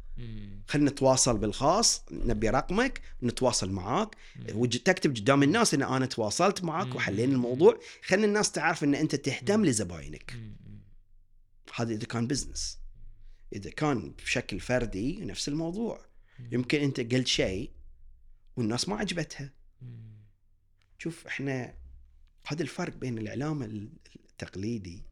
[0.68, 4.16] خلينا نتواصل بالخاص نبي رقمك نتواصل معاك
[4.86, 6.96] تكتب قدام الناس إن أنا تواصلت معك.
[6.96, 9.66] وحلينا الموضوع خلي الناس تعرف إن أنت تهتم.
[9.66, 10.40] لزباينك.
[11.76, 12.80] هذا إذا كان business
[13.54, 16.06] إذا كان بشكل فردي نفس الموضوع.
[16.52, 17.72] يمكن أنت قلت شيء
[18.58, 19.54] والناس ما عجبتها.
[20.98, 21.74] شوف إحنا
[22.48, 25.04] هذا الفرق بين الإعلام التقليدي.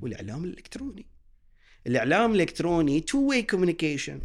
[0.00, 1.06] والإعلام الإلكتروني
[1.86, 4.20] الإعلام الإلكتروني two-way communication.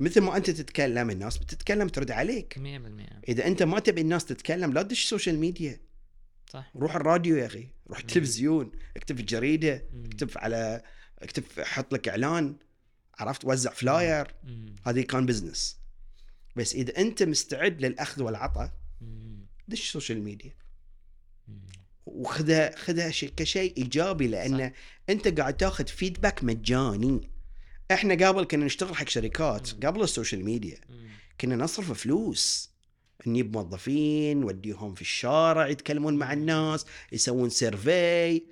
[0.00, 2.58] مثل ما أنت تتكلم الناس بتتكلم ترد عليك.
[2.58, 2.60] 100%
[3.28, 5.80] إذا أنت ما تبي الناس تتكلم لا تدش social media
[6.50, 6.72] صح.
[6.76, 7.98] روح الراديو يا أخي روح.
[7.98, 9.84] التلفزيون اكتب في الجريدة.
[10.04, 10.82] اكتب على
[11.18, 12.56] اكتب حط لك إعلان
[13.18, 14.34] عرفت؟ وزع flyer.
[14.86, 15.78] هذه كان business
[16.56, 18.72] بس إذا أنت مستعد للأخذ والعطاء.
[19.68, 20.54] دش social media.
[22.06, 24.72] وخذها خذها شيء كشيء إيجابي لأن
[25.08, 27.30] أنت قاعد تاخذ feedback مجاني.
[27.92, 29.84] إحنا قبل كنا نشتغل حق شركات.
[29.84, 30.80] قبل ال social media.
[31.40, 32.70] كنا نصرف فلوس
[33.26, 38.42] نجيب موظفين نوديهم في الشارع يتكلمون مع الناس يسوون survey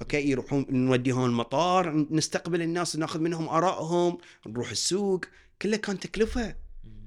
[0.00, 5.24] okay يروحون نوديهم المطار نستقبل الناس ناخذ منهم آرائهم نروح السوق
[5.62, 6.56] كله كان تكلفة.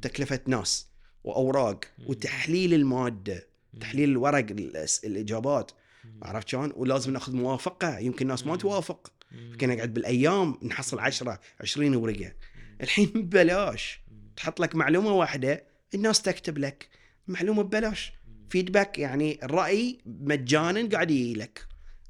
[0.01, 0.87] تكلفة ناس
[1.23, 1.79] وأوراق.
[2.07, 3.47] وتحليل المادة.
[3.81, 4.45] تحليل الورق
[5.03, 5.71] الإجابات.
[6.21, 8.55] عرفت شلون ولازم ناخذ موافقة يمكن الناس ما.
[8.55, 9.11] توافق.
[9.59, 12.33] كنا نقعد بالأيام نحصل 10 20 ورقة.
[12.81, 14.01] الحين ببلاش.
[14.35, 15.63] تحط لك معلومة واحدة
[15.93, 16.89] الناس تكتب لك.
[17.27, 18.13] معلومه ببلاش.
[18.49, 21.67] فيدباك يعني الراي مجانا قاعد يجي لك.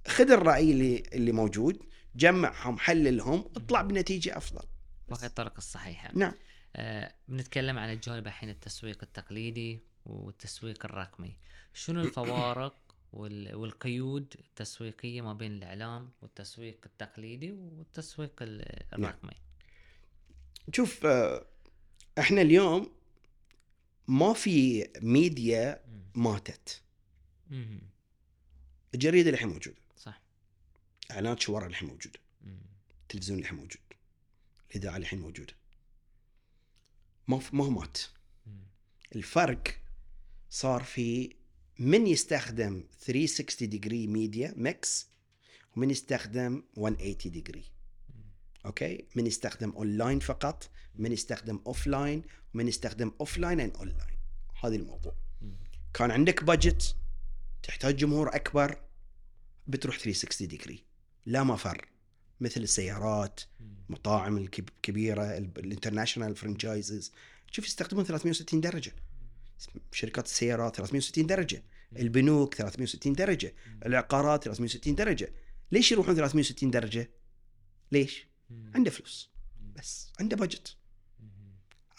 [0.07, 1.80] خذ الرأي اللي اللي موجود
[2.16, 4.66] جمعهم حللهم اطلع بنتيجة أفضل.
[5.07, 6.11] وهي الطرق الصحيحة.
[6.13, 6.34] نعم.
[6.76, 11.38] آه بنتكلم عن الجانب الحين التسويق التقليدي والتسويق الرقمي.
[11.74, 12.84] شنو الفوارق
[13.16, 19.34] والقيود التسويقية ما بين الإعلام والتسويق التقليدي والتسويق ال- الرقمي.
[20.74, 21.45] شوف آه،
[22.20, 22.91] إحنا اليوم
[24.07, 25.86] ما في ميديا.
[26.16, 26.82] ماتت.
[27.49, 27.82] مم.
[28.93, 29.78] الجريدة الحين موجودة.
[29.97, 30.22] صح.
[31.11, 32.20] إعلانات شوارع الحين موجودة.
[32.41, 32.57] مم.
[33.01, 33.82] التلفزيون الحين موجود.
[34.72, 35.53] الإذاعة الحين موجودة.
[37.28, 37.97] ما ما مات.
[38.47, 38.53] مم.
[39.16, 39.80] الفرق
[40.49, 41.36] صار في
[41.80, 45.07] من يستخدم 360 degree media mix
[45.78, 47.63] ومن يستخدم 180 degree
[48.65, 52.23] okay من يستخدم اونلاين فقط من يستخدم offline
[52.53, 54.15] ومن يستخدم offline and online
[54.63, 55.15] هذا الموضوع.
[55.93, 56.95] كان عندك budget
[57.63, 58.82] تحتاج جمهور أكبر
[59.67, 60.83] بتروح 360 degree
[61.26, 61.88] لا مفر.
[62.41, 63.39] مثل السيارات.
[63.89, 67.11] مطاعم الكب- الكبيره ال- ال international franchises
[67.51, 68.91] شوف يستخدمون 360 درجة.
[69.91, 71.63] شركات السيارات 360 درجة
[71.97, 75.33] البنوك 360 درجة العقارات 360 درجة.
[75.71, 77.09] ليش يروحون 360 درجة؟
[77.91, 78.27] ليش.
[78.75, 79.31] عنده فلوس.
[79.75, 80.75] بس عنده بجت.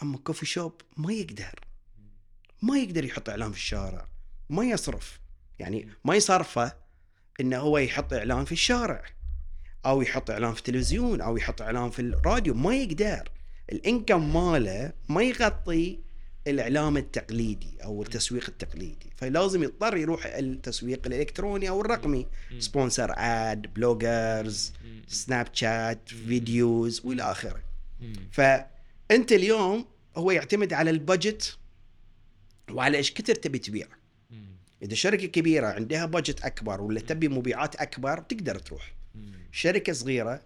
[0.03, 1.61] أما كوفي شوب ما يقدر.
[2.63, 4.09] ما يقدر يحط إعلان في الشارع.
[4.51, 5.21] ما يصرف.
[5.59, 6.77] يعني ما يصرفه
[7.41, 9.05] إنه هو يحط إعلان في الشارع
[9.87, 12.55] أو يحط إعلان في التلفزيون أو يحط إعلان في الراديو.
[12.55, 13.31] ما يقدر.
[13.73, 16.01] الإنكم ماله ما يغطي
[16.47, 22.27] الإعلام التقليدي أو التسويق التقليدي فلازم يضطر يروح التسويق الإلكتروني أو الرقمي.
[22.59, 24.73] sponsored bloggers.
[25.09, 27.63] سناب شات videos وإلى آخره.
[28.33, 29.87] فأنت اليوم
[30.17, 31.59] هو يعتمد على ال budget
[32.71, 33.87] وعلى إيش كثر تبي تبيع.
[34.83, 38.95] إذا شركة كبيرة عندها budget أكبر ولا تبي مبيعات أكبر تقدر تروح.
[39.53, 40.43] شركة صغيرة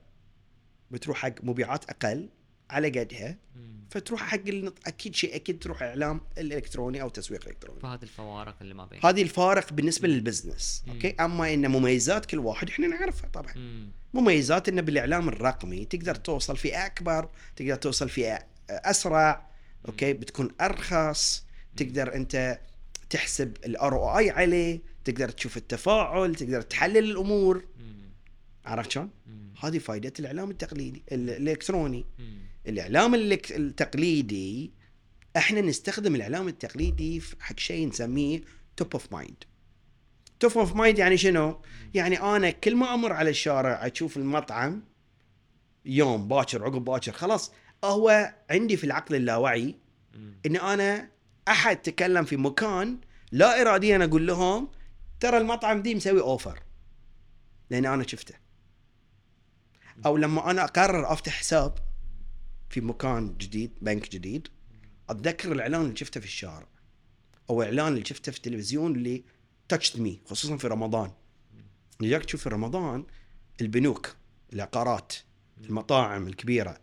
[0.90, 2.28] بتروح حق مبيعات أقل
[2.71, 3.81] على قدها مم.
[3.91, 4.75] فتروح حق النط...
[4.87, 9.23] أكيد شيء أكيد تروح إعلام الإلكتروني أو تسويق إلكتروني فهذه الفوارق اللي ما بين هذه
[9.23, 10.93] الفارق بالنسبة لل business مم.
[10.93, 13.89] okay أما إن مميزات كل واحد إحنا نعرفها طبعا مم.
[14.14, 18.39] مميزات انه بالإعلام الرقمي تقدر توصل فئة أكبر تقدر توصل فئة
[18.71, 19.51] أسرع
[19.88, 21.45] okay بتكون أرخص
[21.77, 22.61] تقدر أنت
[23.11, 28.11] تحسب ال ROI عليه تقدر تشوف التفاعل تقدر تحلل الأمور مم.
[28.64, 29.55] عرفت شلون؟ مم.
[29.62, 32.39] هذه فائده الإعلام التقليدي ال- الإلكتروني مم.
[32.66, 34.72] الإعلام التقليدي
[35.36, 38.40] إحنا نستخدم الإعلام التقليدي في- حق شيء نسميه
[38.76, 39.45] top of mind
[40.41, 41.62] top of mind يعني شنو؟
[41.94, 44.82] يعني أنا كل ما أمر على الشارع أشوف المطعم
[45.84, 47.52] يوم باكر عقب باكر خلاص
[47.84, 49.74] هو عندي في العقل اللاواعي.
[50.46, 51.11] إن أنا
[51.48, 52.98] أحد تكلم في مكان
[53.32, 54.68] لا اراديا أقول لهم
[55.20, 56.61] ترى المطعم ذي مسوي offer
[57.70, 58.34] لأن أنا شفته.
[60.06, 61.74] أو لما أنا أقرر أفتح حساب
[62.71, 64.49] في مكان جديد بنك جديد
[65.09, 66.68] أتذكر الإعلان اللي شفته في الشارع
[67.51, 69.25] أو إعلان اللي شفته في التلفزيون اللي
[69.68, 71.12] touched me خصوصا في رمضان
[72.01, 73.05] لذلك تشوف في رمضان
[73.61, 74.16] البنوك
[74.53, 75.12] العقارات
[75.64, 76.81] المطاعم الكبيرة.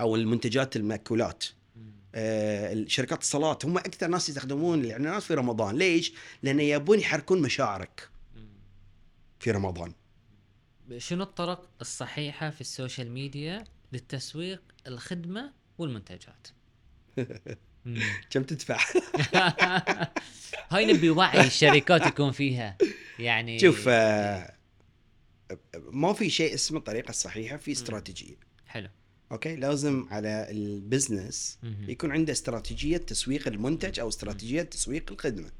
[0.00, 1.44] أو المنتجات المأكولات
[1.76, 1.92] مم.
[2.14, 6.12] آه، شركات الاتصالات هم أكثر ناس يستخدمون الإعلانات في رمضان ليش؟
[6.42, 8.08] لأن يبون يحركون مشاعرك.
[9.40, 9.92] في رمضان
[10.98, 16.48] شنو الطرق الصحيحة في ال social media للتسويق الخدمة والمنتجات؟
[18.30, 18.78] كم تدفع؟
[20.70, 22.76] هاي نبي وعي الشركات يكون فيها
[23.18, 24.54] يعني شوف آه،
[25.90, 28.36] ما في شيء اسمه الطريقة الصحيحة في استراتيجية
[28.66, 28.88] حلو
[29.32, 31.58] okay لازم على ال business.
[31.88, 35.50] يكون عنده استراتيجية تسويق المنتج أو استراتيجية تسويق الخدمة.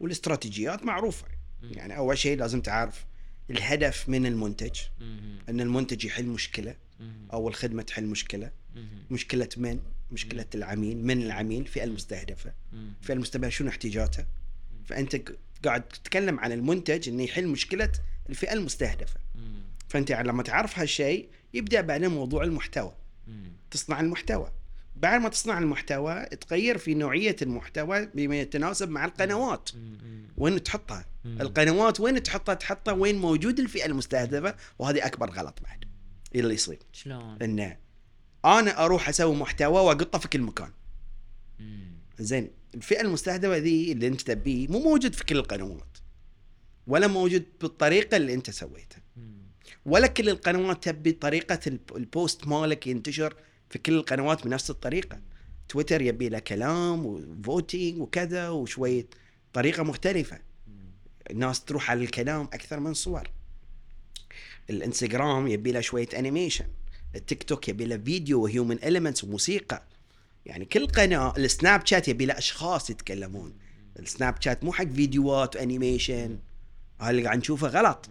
[0.00, 1.26] والاستراتيجيات معروفة.
[1.62, 3.06] يعني أول شيء لازم تعرف
[3.50, 4.80] الهدف من المنتج.
[5.48, 6.76] إن المنتج يحل مشكلة.
[7.32, 8.50] أو الخدمة تحل مشكلة.
[9.10, 9.80] مشكلة من
[10.12, 12.52] مشكلة العميل من العميل الفئه المستهدفة.
[13.00, 14.26] الفئه المستهدفة شنو احتياجاته
[14.84, 15.16] فأنت
[15.64, 17.92] قاعد تتكلم عن المنتج إنه يحل مشكلة
[18.30, 19.20] الفئة المستهدفة.
[19.88, 22.94] فأنت لما تعرف هالشيء يبدأ بعدين موضوع المحتوى.
[23.70, 24.52] تصنع المحتوى
[24.96, 29.70] بعد ما تصنع المحتوى تغير في نوعية المحتوى بما يتناسب مع القنوات.
[30.36, 31.04] وين تحطها.
[31.26, 35.84] القنوات وين تحطها؟ تحطها وين موجود الفئة المستهدفة وهذه أكبر غلط بعد.
[36.34, 36.78] اللي يصير.
[36.92, 37.76] شلون؟ انه
[38.44, 40.70] أنا أروح أسوي محتوى وأقطه في كل مكان.
[42.18, 45.98] زين الفئة المستهدفة ذي اللي أنت تبيه مو موجود في كل القنوات.
[46.86, 49.00] ولا موجود بالطريقة اللي أنت سويتها.
[49.86, 53.34] ولا كل القنوات تبي طريقة ال p- ال post مالك ينتشر.
[53.70, 55.20] في كل القنوات بنفس الطريقة.
[55.68, 59.06] تويتر يبي له كلام و voting وكذا وشوية
[59.52, 60.38] طريقة مختلفة.
[61.30, 63.30] الناس تروح على الكلام أكثر من صور.
[64.70, 66.66] الإنستغرام يبي له شوية animation
[67.14, 69.82] التيك توك يبي له فيديو و human elements وموسيقى.
[70.46, 73.54] يعني كل قناة السناب شات يبي له أشخاص يتكلمون.
[73.98, 76.38] السناب شات مو حق فيديوهات و animation
[77.00, 78.10] هذا اللي قاعد نشوفه غلط.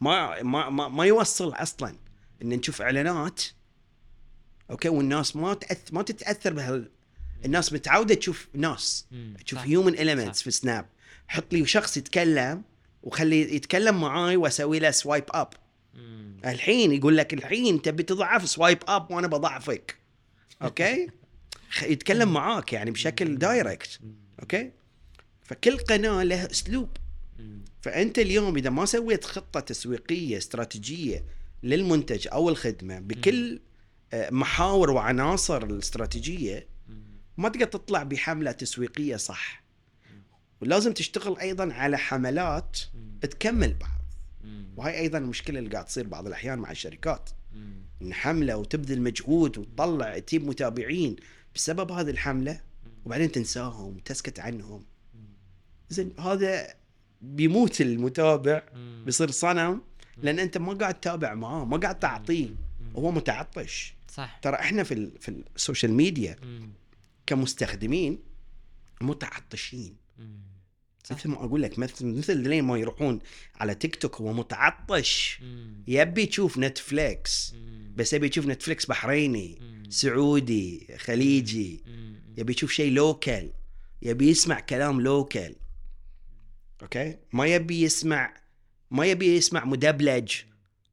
[0.00, 1.96] ما ما ما, ما يوصل أصلا.
[2.42, 3.42] إن نشوف إعلانات
[4.70, 6.90] okay؟ والناس ما تأث ما تتأثر بهال
[7.44, 9.06] الناس متعودة تشوف ناس.
[9.44, 9.58] تشوف.
[9.58, 10.42] human elements.
[10.42, 10.86] في سناب
[11.28, 12.62] حط لي شخص يتكلم
[13.02, 15.48] وخلي يتكلم معاي وأسوي له swipe up
[15.94, 16.36] مم.
[16.44, 19.96] الحين يقول لك الحين تبي تضعف swipe up وأنا بضعفك.
[20.62, 21.08] okay؟
[21.82, 24.00] يتكلم معاك يعني بشكل direct
[24.40, 24.70] okay؟
[25.42, 26.88] فكل قناة لها أسلوب.
[27.82, 31.24] فأنت اليوم إذا ما سويت خطة تسويقية استراتيجية
[31.62, 33.60] للمنتج أو الخدمة بكل
[34.12, 36.68] محاور وعناصر الاستراتيجية.
[37.36, 39.64] ما تقدر تطلع بحملة تسويقية صح
[40.60, 42.78] ولازم تشتغل أيضا على حملات.
[43.20, 44.00] تكمل بعض.
[44.76, 47.30] وهي أيضا المشكلة اللي قاعد تصير بعض الأحيان مع الشركات.
[48.02, 51.16] إن حملة وتبذل مجهود وتطلع تجيب متابعين
[51.54, 52.60] بسبب هذه الحملة
[53.04, 54.84] وبعدين تنساهم وتسكت عنهم
[55.90, 56.74] زين هذا
[57.20, 58.62] بيموت المتابع.
[59.04, 59.80] بيصير صنم
[60.22, 62.48] لأن أنت ما قاعد تتابع معاه ما قاعد تعطيه
[62.96, 66.70] هو متعطش صح ترى إحنا في ال في السوشيال ميديا مم.
[67.26, 68.18] كمستخدمين
[69.00, 70.38] متعطشين مم.
[71.04, 71.16] صح.
[71.16, 73.18] مثل ما أقول لك مثل مثل لين ما يروحون
[73.56, 75.82] على تيك توك هو متعطش مم.
[75.88, 77.92] يبي يشوف نتفليكس مم.
[77.96, 79.90] بس يبي يشوف نتفليكس بحريني مم.
[79.90, 82.14] سعودي خليجي مم.
[82.38, 83.50] يبي يشوف شيء local
[84.02, 85.56] يبي يسمع كلام local
[86.82, 88.34] okay ما يبي يسمع
[88.90, 90.32] ما يبي يسمع مدبلج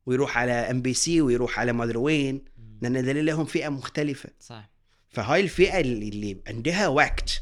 [0.05, 2.45] ويروح على ام بي سي ويروح على ما ادري وين
[2.81, 4.29] لأن ذلك لهم فئة مختلفة.
[4.39, 4.69] صح
[5.09, 7.41] فهاي الفئة اللي, عندها وقت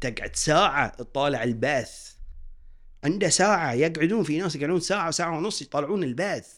[0.00, 2.10] تقعد ساعة تطالع البث.
[3.04, 6.48] عنده ساعة يقعدون في ناس يقعدون ساعة وساعه ونص يطالعون البث.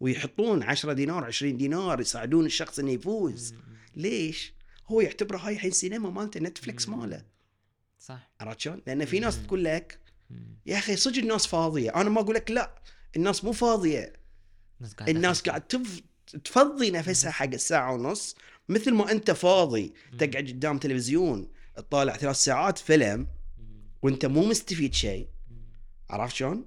[0.00, 3.54] ويحطون 10 دينار 20 دينار يساعدون الشخص إنه يفوز.
[3.96, 4.54] ليش؟
[4.86, 6.88] هو يعتبره هاي الحين سينما مالته نتفلكس.
[6.88, 7.24] ماله.
[7.98, 8.30] صح.
[8.40, 9.46] عرفت شلون؟ لأن في ناس.
[9.46, 9.98] تقول لك.
[10.66, 11.90] يا أخي صدق الناس فاضية.
[11.94, 12.82] أنا ما أقول لك لا
[13.16, 14.12] الناس مو فاضية.
[15.08, 15.42] الناس.
[15.42, 16.00] قاعد تف...
[16.44, 18.36] تفضي نفسها حق الساعة ونص
[18.68, 19.94] مثل ما أنت فاضي.
[20.18, 23.26] تقعد قدام تلفزيون تطالع ثلاث ساعات فيلم.
[24.02, 25.28] وأنت مو مستفيد شيء.
[26.10, 26.64] عرفت شلون؟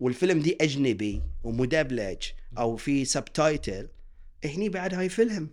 [0.00, 2.22] والفيلم دي أجنبي ومدبلج
[2.58, 3.88] أو في subtitle
[4.44, 5.50] هني بعد هاي فيلم.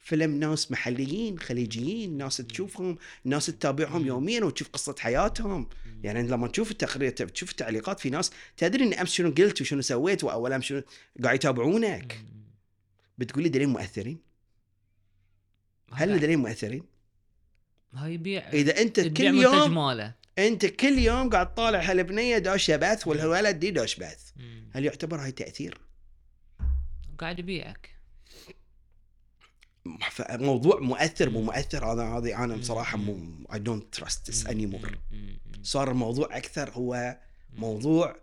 [0.00, 4.06] فيلم ناس محليين خليجيين ناس تشوفهم ناس تتابعهم.
[4.06, 5.68] يوميا وتشوف قصة حياتهم.
[6.02, 10.24] يعني لما تشوف التقرير تشوف التعليقات في ناس تدري إن امس شنو قلت وشنو سويت
[10.24, 10.82] وأول امس شنو
[11.24, 12.24] قاعد يتابعونك.
[13.18, 14.18] بتقول لي دليل مؤثرين
[15.92, 16.82] هل دليل مؤثرين
[17.94, 23.06] هاي يبيع إذا أنت كل يوم ماله أنت كل يوم قاعد طالع هالبنيه داشه بث
[23.06, 24.30] والولد دي داش بث.
[24.72, 25.80] هل يعتبر هاي تأثير؟
[27.18, 27.90] قاعد يبيعك
[30.30, 31.42] موضوع مؤثر مو.
[31.42, 32.56] مؤثر هذا هذه أنا.
[32.56, 34.98] بصراحة مو I don't trust this anymore.
[35.62, 37.18] صار الموضوع أكثر هو
[37.52, 38.16] موضوع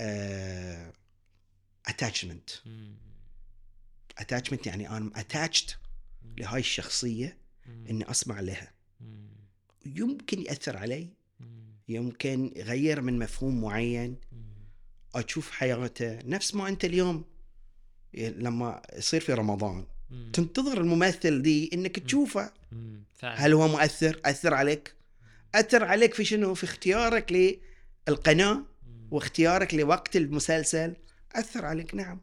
[0.00, 0.92] آه،
[1.86, 2.96] attachment مم.
[4.18, 5.70] attachment يعني أنا attached
[6.38, 7.38] لهاي الشخصية.
[7.90, 8.72] إني أسمع لها.
[9.86, 11.08] يمكن يأثر علي.
[11.88, 14.16] يمكن يغير من مفهوم معين.
[15.14, 17.24] أشوف حياته نفس ما أنت اليوم
[18.14, 20.30] لما يصير في رمضان مم.
[20.32, 22.52] تنتظر الممثل دي إنك تشوفه.
[23.22, 24.94] هل هو مؤثر؟ أثر عليك؟
[25.54, 27.58] أثر عليك في شنو؟ في اختيارك
[28.08, 29.08] القناه مم.
[29.10, 30.96] واختيارك لوقت المسلسل.
[31.34, 32.20] أثر عليك نعم.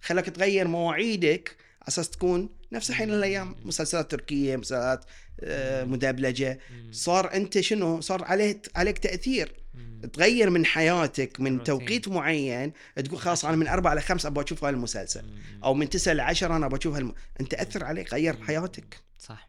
[0.00, 3.56] خلاك تغير مواعيدك على أساس تكون نفس الحين الأيام.
[3.64, 5.04] مسلسلات تركية مسلسلات
[5.40, 6.58] آه، مدبلجة.
[6.90, 9.61] صار أنت شنو؟ صار عليه عليك تأثير.
[10.06, 11.64] تغير من حياتك من روتين.
[11.64, 15.24] توقيت معين تقول خلاص أنا من أربعة لخمسة أبغى أشوف هذا المسلسل.
[15.24, 15.64] مم.
[15.64, 17.14] أو من تسعة لعشرة أنا أبغى أشوف هالم...
[17.40, 18.44] أنت اثر عليك غير.
[18.44, 19.00] حياتك.
[19.18, 19.48] صح.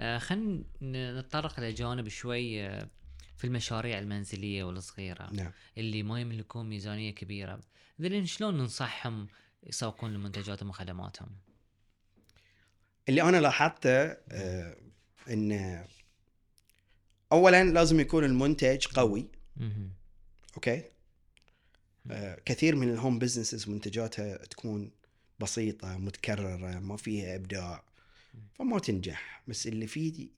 [0.00, 0.64] آه خلينا
[1.20, 2.88] نتطرق لجانب شوي آه،
[3.36, 5.52] في المشاريع المنزلية والصغيرة نعم.
[5.78, 7.60] اللي ما يملكون ميزانية كبيرة.
[8.00, 9.28] ذلين شلون ننصحهم
[9.66, 11.28] يسوقون لمنتجاتهم وخدماتهم؟
[13.08, 14.76] اللي أنا لاحظته آه
[15.30, 15.52] إن
[17.32, 19.28] اولا لازم يكون المنتج قوي.
[20.54, 20.84] okay؟
[22.10, 24.90] آه كثير من ال home businesses منتجاتها تكون
[25.40, 27.84] بسيطة متكررة ما فيها إبداع.
[28.54, 29.42] فما تنجح.
[29.48, 30.28] بس اللي فيه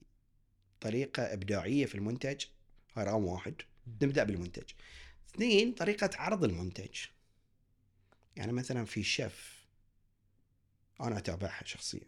[0.81, 2.45] طريقة إبداعية في المنتج
[2.97, 3.55] هاي رقم واحد.
[4.03, 4.71] نبدأ بالمنتج.
[5.31, 6.99] اثنين طريقة عرض المنتج.
[8.37, 9.67] يعني مثلا في شيف
[11.01, 12.07] أنا أتابعها شخصيا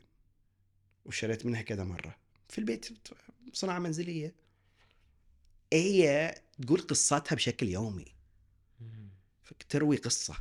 [1.04, 2.16] وشريت منها كذا مرة.
[2.48, 2.88] في البيت
[3.52, 4.43] صناعة منزلية.
[5.74, 8.14] هي تقول قصتها بشكل يومي.
[9.68, 10.36] تروي قصة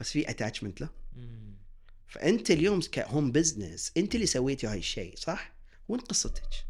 [0.00, 0.88] بس في attachment له.
[2.08, 5.54] فأنت اليوم ك home business أنت اللي سويتي هاي الشيء صح؟
[5.88, 6.66] وين قصتك؟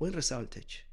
[0.00, 0.86] وين رسالتك؟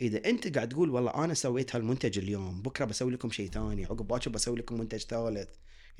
[0.00, 4.08] إذا أنت قاعد تقول والله أنا سويت هالمنتج اليوم بكرة بسوي لكم شيء ثاني عقب
[4.08, 5.48] باكر بسوي لكم منتج ثالث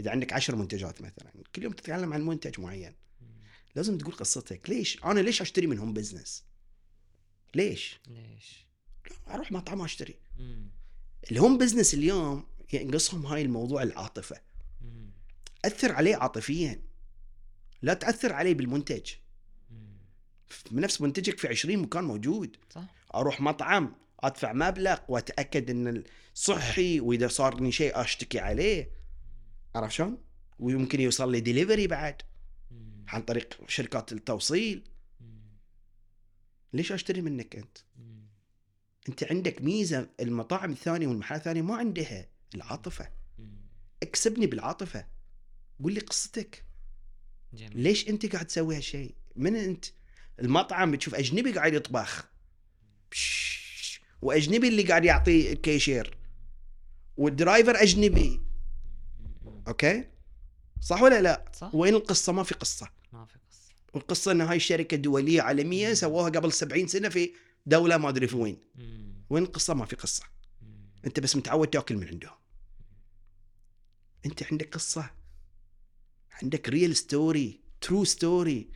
[0.00, 2.94] إذا عندك عشر منتجات مثلا كل يوم تتكلم عن منتج معين
[3.74, 6.44] لازم تقول قصتك ليش أنا ليش أشتري من home business
[7.54, 8.66] ليش ليش؟
[9.28, 10.70] أروح مطعم أشتري مم.
[11.30, 14.40] ال home business اليوم ينقصهم هاي الموضوع العاطفة
[14.80, 15.10] مم.
[15.64, 16.82] أثر عليه عاطفيا
[17.82, 19.10] لا تأثر عليه بالمنتج
[19.70, 19.98] مم.
[20.72, 22.84] نفس منتجك في 20 مكان موجود صح؟
[23.14, 28.90] أروح مطعم أدفع مبلغ وأتأكد إن صحي وإذا صارني شيء أشتكي عليه
[29.74, 30.18] عرفت شلون؟
[30.58, 32.22] ويمكن يوصل لي ديليفري بعد.
[33.08, 34.84] عن طريق شركات التوصيل.
[36.72, 38.20] ليش أشتري منك أنت؟ مم.
[39.08, 43.52] أنت عندك ميزة المطاعم الثانية والمحلات الثانية ما عندها العاطفة مم.
[44.02, 45.06] اكسبني بالعاطفة
[45.82, 46.64] قول لي قصتك
[47.54, 49.84] جميل ليش أنت قاعد تسوي هالشيء؟ من أنت؟
[50.40, 52.28] المطعم بتشوف أجنبي قاعد يطبخ
[53.10, 56.16] بش- وأجنبي اللي قاعد يعطي cashier
[57.16, 58.40] وال driver أجنبي.
[59.68, 60.04] okay؟
[60.80, 62.90] صح ولا لا؟ صح؟ وين القصة؟ ما في قصة،
[63.96, 65.94] القصة إن هاي الشركة دولية عالمية.
[65.94, 67.32] سووها قبل 70 سنة في
[67.66, 68.58] دولة ما أدري في وين،.
[69.30, 70.24] وين القصة؟ ما في قصة،.
[71.06, 72.40] أنت بس متعود تأكل من عندهم.
[74.26, 75.10] أنت عندك قصة
[76.42, 78.68] عندك real story true story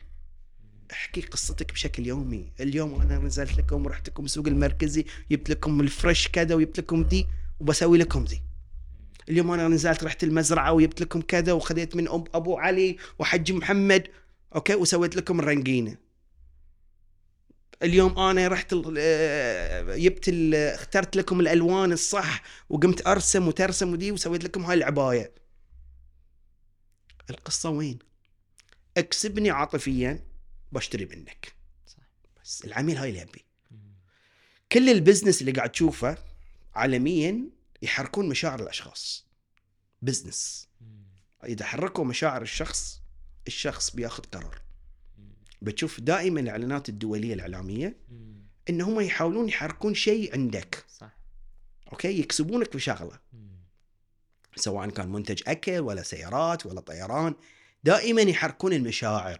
[0.91, 5.89] احكي قصتك بشكل يومي اليوم أنا نزلت لكم ورحت لكم السوق المركزي جبت لكم ال
[5.89, 7.27] fresh كذا وجبت لكم دي
[7.59, 8.41] وبسوي لكم ذي
[9.29, 14.07] اليوم أنا نزلت رحت المزرعة وجبت لكم كذا وخذيت من أب أبو علي وحج محمد
[14.55, 15.97] okay؟ وسويت لكم الرنقينه
[17.83, 24.65] اليوم أنا رحت آه، جبت اخترت لكم الألوان الصح وقمت أرسم وترسم ودي وسويت لكم
[24.65, 25.31] هاي العباية.
[27.29, 27.99] القصة وين؟
[28.97, 30.23] اكسبني عاطفيا
[30.71, 31.53] بشتري منك.
[32.43, 33.45] بس العميل هاي اللي يبي.
[34.71, 36.17] كل ال business اللي قاعد تشوفه
[36.75, 37.49] عالميا
[37.81, 39.25] يحركون مشاعر الأشخاص.
[40.01, 40.67] business.
[41.43, 43.04] إذا حركوا مشاعر الشخص
[43.47, 44.61] الشخص بياخذ قرار.
[45.61, 47.97] بتشوف دائما الإعلانات الدولية الإعلامية.
[48.69, 51.17] إن هم يحاولون يحركون شيء عندك صح
[51.91, 53.19] okay يكسبونك بشغله.
[54.55, 57.35] سواء كان منتج أكل ولا سيارات ولا طيران
[57.83, 59.37] دائما يحركون المشاعر.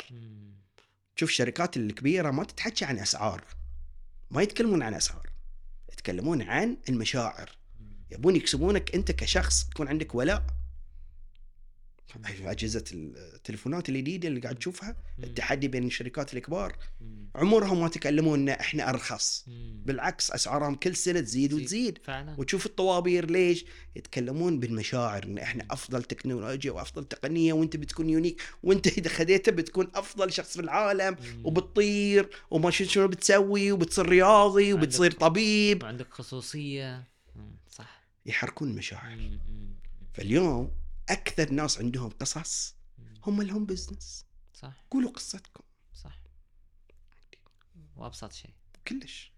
[1.15, 3.43] شوف الشركات الكبيرة ما تتحكي عن أسعار
[4.31, 5.29] ما يتكلمون عن أسعار
[5.93, 7.57] يتكلمون عن المشاعر.
[8.11, 10.45] يبون يكسبونك أنت كشخص يكون عندك ولاء
[12.45, 14.95] أجهزة التليفونات الجديدة اللي قاعد تشوفها.
[15.23, 16.75] التحدي بين الشركات الكبار.
[17.35, 19.45] عمرهم ما تكلمون إن إحنا أرخص.
[19.85, 21.63] بالعكس أسعارهم كل سنة تزيد تزيد.
[21.63, 28.09] وتزيد فعلا وتشوف الطوابير ليش يتكلمون بالمشاعر إن إحنا أفضل تكنولوجيا وأفضل تقنية وأنت بتكون
[28.09, 31.15] يونيك وأنت إذا خذيته بتكون أفضل شخص في العالم.
[31.43, 37.03] وبتطير وما شنو بتسوي وبتصير رياضي وبتصير طبيب وعندك خصوصية
[37.35, 37.55] مم.
[37.69, 39.39] صح يحركون المشاعر.
[40.13, 40.71] فاليوم
[41.09, 42.75] أكثر ناس عندهم قصص.
[43.25, 44.73] هم لهم business صح.
[44.91, 45.63] قولوا قصتكم.
[45.93, 46.19] صح.
[47.95, 48.53] وأبسط شيء.
[48.87, 49.31] كلش.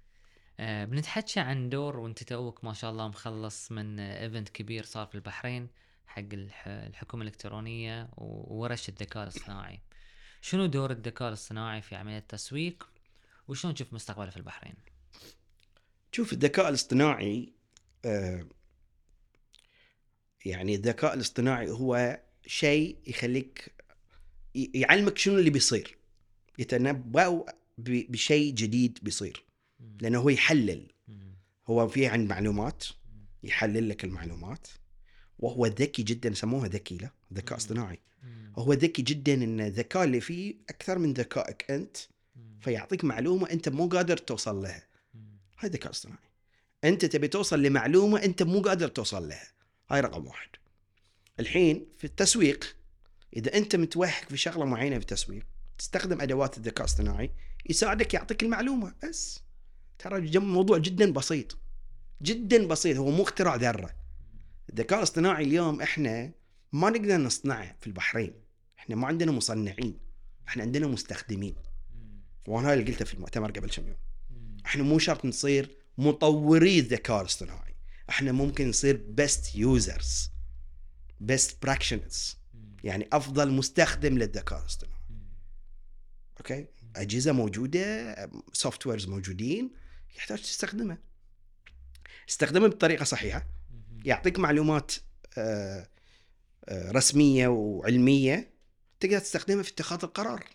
[0.59, 5.15] آه بنتحكى عن دور وأنت توك ما شاء الله مخلص من event كبير صار في
[5.15, 5.67] البحرين
[6.07, 9.79] حق الح- الحكومة الإلكترونية و- وورش الذكاء الاصطناعي.
[10.41, 12.89] شنو دور الذكاء الاصطناعي في عملية التسويق؟
[13.47, 14.75] وشلون تشوف مستقبله في البحرين؟
[16.11, 17.53] شوف الذكاء الاصطناعي
[18.05, 18.45] آه،
[20.47, 23.71] يعني الذكاء الاصطناعي هو شيء يخليك
[24.55, 25.97] يعلمك شنو اللي بيصير
[26.59, 27.45] يتنبأ
[27.77, 29.43] بشيء جديد بيصير.
[30.01, 30.87] لأنه هو يحلل.
[31.67, 32.85] هو فيه عن معلومات
[33.43, 34.67] يحلل لك المعلومات
[35.39, 37.57] وهو ذكي جدا سموها ذكي له ذكاء.
[37.57, 37.99] اصطناعي.
[38.57, 41.97] هو ذكي جدا إن الذكاء اللي فيه أكثر من ذكائك أنت.
[42.61, 44.87] فيعطيك معلومة أنت مو قادر توصل لها.
[45.59, 46.27] هاي ذكاء اصطناعي
[46.83, 49.47] أنت تبي توصل لمعلومة أنت مو قادر توصل لها
[49.89, 50.49] هاي رقم واحد.
[51.39, 52.75] الحين في التسويق
[53.35, 55.45] إذا أنت متوهق في شغلة معينة في التسويق
[55.77, 57.31] تستخدم أدوات الذكاء الاصطناعي
[57.69, 59.43] يساعدك يعطيك المعلومة بس.
[59.99, 61.57] ترى الموضوع جدا بسيط
[62.21, 63.95] جدا بسيط هو مو اختراع ذرة.
[64.69, 66.31] الذكاء الاصطناعي اليوم إحنا
[66.71, 68.33] ما نقدر نصنعه في البحرين.
[68.79, 69.99] إحنا ما عندنا مصنعين
[70.47, 71.55] إحنا عندنا مستخدمين.
[72.47, 73.97] وأنا هاي اللي قلته في المؤتمر قبل كم يوم.
[74.65, 77.66] إحنا مو شرط نصير مطوري الذكاء الاصطناعي.
[78.09, 80.31] إحنا ممكن نصير best users
[81.19, 82.77] best practitioners مم.
[82.83, 84.97] يعني أفضل مستخدم للذكاء الاصطناعي.
[86.37, 88.15] okay أجهزة موجودة
[88.53, 89.71] softwares موجودين
[90.15, 90.97] يحتاج تستخدمها
[92.29, 93.47] استخدمها بطريقة صحيحة.
[94.05, 94.91] يعطيك معلومات
[95.37, 95.87] آه،
[96.65, 98.53] آه، رسمية وعلمية
[98.99, 100.45] تقدر تستخدمها في اتخاذ القرار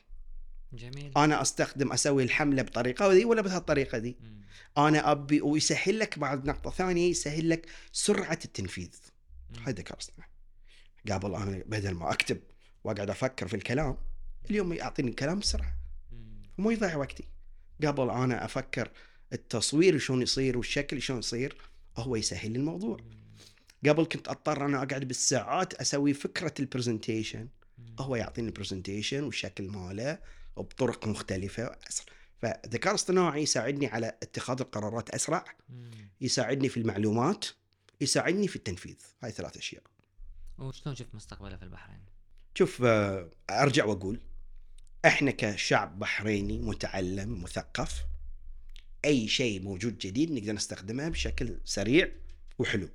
[0.72, 4.42] جميل أنا أستخدم أسوي الحملة بطريقة ذي ولا بهالطريقة ذي مم.
[4.78, 8.90] أنا أبي ويسهل لك بعد نقطة ثانية يسهل لك سرعة التنفيذ.
[9.58, 10.30] هاي الذكاء الاصطناعي
[11.10, 12.40] قبل أنا بدل ما أكتب
[12.84, 13.96] وأقعد أفكر في الكلام
[14.50, 15.76] اليوم يعطيني الكلام بسرعة.
[16.58, 17.24] وما يضيع وقتي
[17.84, 18.90] قبل أنا أفكر
[19.32, 21.56] التصوير شلون يصير والشكل شلون يصير
[21.96, 22.96] هو يسهل لي الموضوع.
[23.88, 27.48] قبل كنت أضطر أنا أقعد بالساعات أسوي فكرة ال presentation.
[27.98, 30.18] هو يعطيني ال presentation والشكل ماله
[30.56, 31.76] وبطرق مختلفة.
[32.42, 35.44] فالذكاء الاصطناعي يساعدني على اتخاذ القرارات أسرع.
[36.20, 37.46] يساعدني في المعلومات
[38.00, 39.82] يساعدني في التنفيذ هاي ثلاث أشياء
[40.58, 42.00] وشلون شفت مستقبله في البحرين؟
[42.54, 44.20] شوف آه، أرجع وأقول
[45.04, 48.04] إحنا كشعب بحريني متعلم مثقف
[49.04, 52.12] أي شيء موجود جديد نقدر نستخدمه بشكل سريع
[52.58, 52.88] وحلو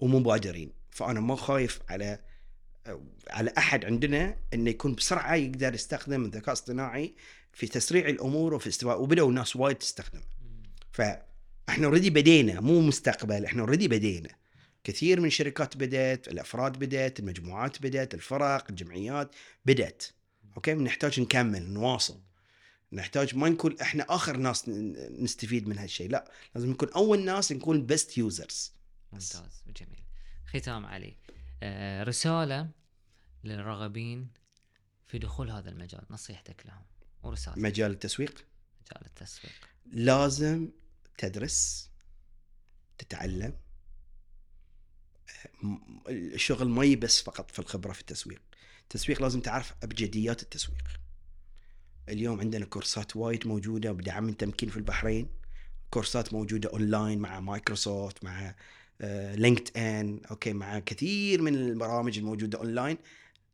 [0.00, 2.18] ومبادرين فأنا ما خايف على
[3.30, 7.14] على أحد عندنا إنه يكون بسرعة يقدر يستخدم الذكاء الاصطناعي
[7.52, 10.22] في تسريع الأمور وفي استواء وبدأوا الناس وايد تستخدمه.
[10.42, 10.62] مم.
[10.92, 14.28] فإحنا already بدينا مو مستقبل إحنا already بدينا.
[14.84, 20.04] كثير من الشركات بدأت الأفراد بدأت المجموعات بدأت الفرق الجمعيات بدأت.
[20.56, 22.20] okay؟ نحتاج نكمل نواصل.
[22.92, 24.68] نحتاج ما نكون إحنا آخر ناس
[25.18, 26.30] نستفيد من هالشيء لا.
[26.54, 28.72] لازم نكون أول ناس نكون best users
[29.12, 30.04] ممتاز جميل.
[30.46, 31.16] ختام علي.
[32.04, 32.70] رسالة
[33.44, 34.28] للراغبين
[35.06, 36.04] في دخول هذا المجال.
[36.10, 36.82] نصيحتك لهم.
[37.22, 38.44] ورسالة مجال التسويق؟
[38.80, 39.52] مجال التسويق.
[39.86, 40.68] لازم
[41.18, 41.90] تدرس
[42.98, 43.56] تتعلم.
[45.62, 45.76] م-
[46.08, 48.42] الشغل مب بس فقط في الخبرة في التسويق.
[48.82, 50.84] التسويق لازم تعرف أبجديات التسويق.
[52.08, 55.30] اليوم عندنا كورسات وايد موجودة بدعم التمكين في البحرين.
[55.90, 58.54] كورسات موجودة أونلاين مع مايكروسوفت مع
[59.34, 62.98] LinkedIn okay مع كثير من البرامج الموجودة أونلاين.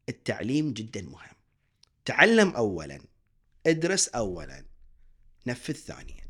[0.08, 1.36] التعليم جدا مهم.
[2.04, 3.00] تعلم أولا
[3.66, 4.64] ادرس أولا
[5.46, 6.28] نفذ ثانيا.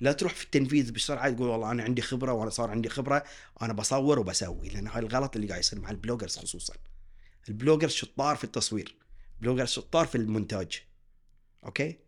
[0.00, 3.24] لا تروح في التنفيذ بسرعة تقول والله أنا عندي خبرة وأنا صار عندي خبرة
[3.62, 6.74] أنا بصور وبسوي لأن هاي الغلط اللي قاعد يصير مع ال bloggers خصوصا.
[7.48, 8.96] ال bloggers شطار في التصوير
[9.36, 10.82] ال bloggers شطار في المونتاج.
[11.64, 11.98] okay؟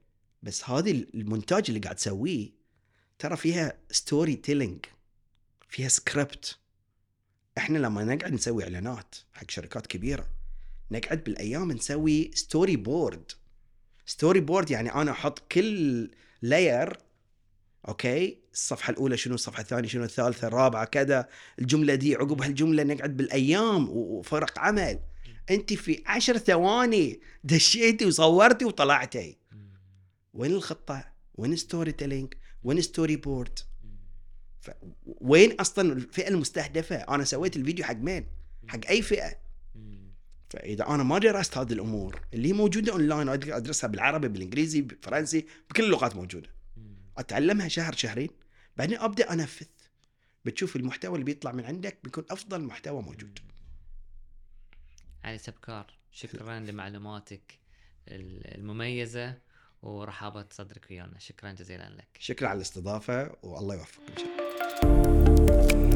[0.43, 2.51] بس هذه المونتاج اللي قاعد تسويه
[3.18, 4.85] ترى فيها storytelling
[5.68, 6.59] فيها سكريبت
[7.59, 10.28] إحنا لما نقعد نسوي إعلانات حق شركات كبيرة
[10.90, 13.32] نقعد بالأيام نسوي storyboard
[14.07, 16.10] storyboard يعني أنا أحط كل
[16.43, 16.98] layer
[17.89, 21.28] okay؟ الصفحة الأولى شنو؟ الصفحة الثانية شنو؟ الثالثة الرابعة كذا.
[21.59, 25.01] الجملة دي عقب هالجملة نقعد بالأيام وفرق عمل.
[25.51, 29.36] أنت في عشر ثواني دشيتي وصورتي وطلعتي.
[30.34, 33.59] وين الخطة؟ وين ال storytelling وين storyboard.
[34.66, 34.70] ف...
[35.06, 38.26] وين أصلا الفئة المستهدفة؟ أنا سويت الفيديو حق مين؟
[38.68, 39.38] حق أي فئة.
[40.51, 45.47] فإذا أنا ما درست هذه الأمور اللي هي موجودة أونلاين أقدر أدرسها بالعربي بالإنجليزي بالفرنسي
[45.70, 46.48] بكل اللغات موجودة.
[47.18, 48.28] أتعلمها شهر شهرين
[48.76, 49.66] بعدين أبدأ أنفذ.
[50.44, 53.38] بتشوف المحتوى اللي بيطلع من عندك بيكون أفضل محتوى موجود.
[55.24, 57.59] علي سبكار شكرا لمعلوماتك
[58.09, 59.38] ال- المميزة.
[59.82, 61.19] ورحابة صدرك ويانا.
[61.19, 62.09] شكرا جزيلا لك.
[62.19, 65.95] شكرا على الاستضافة والله يوفقك إن شاء الله.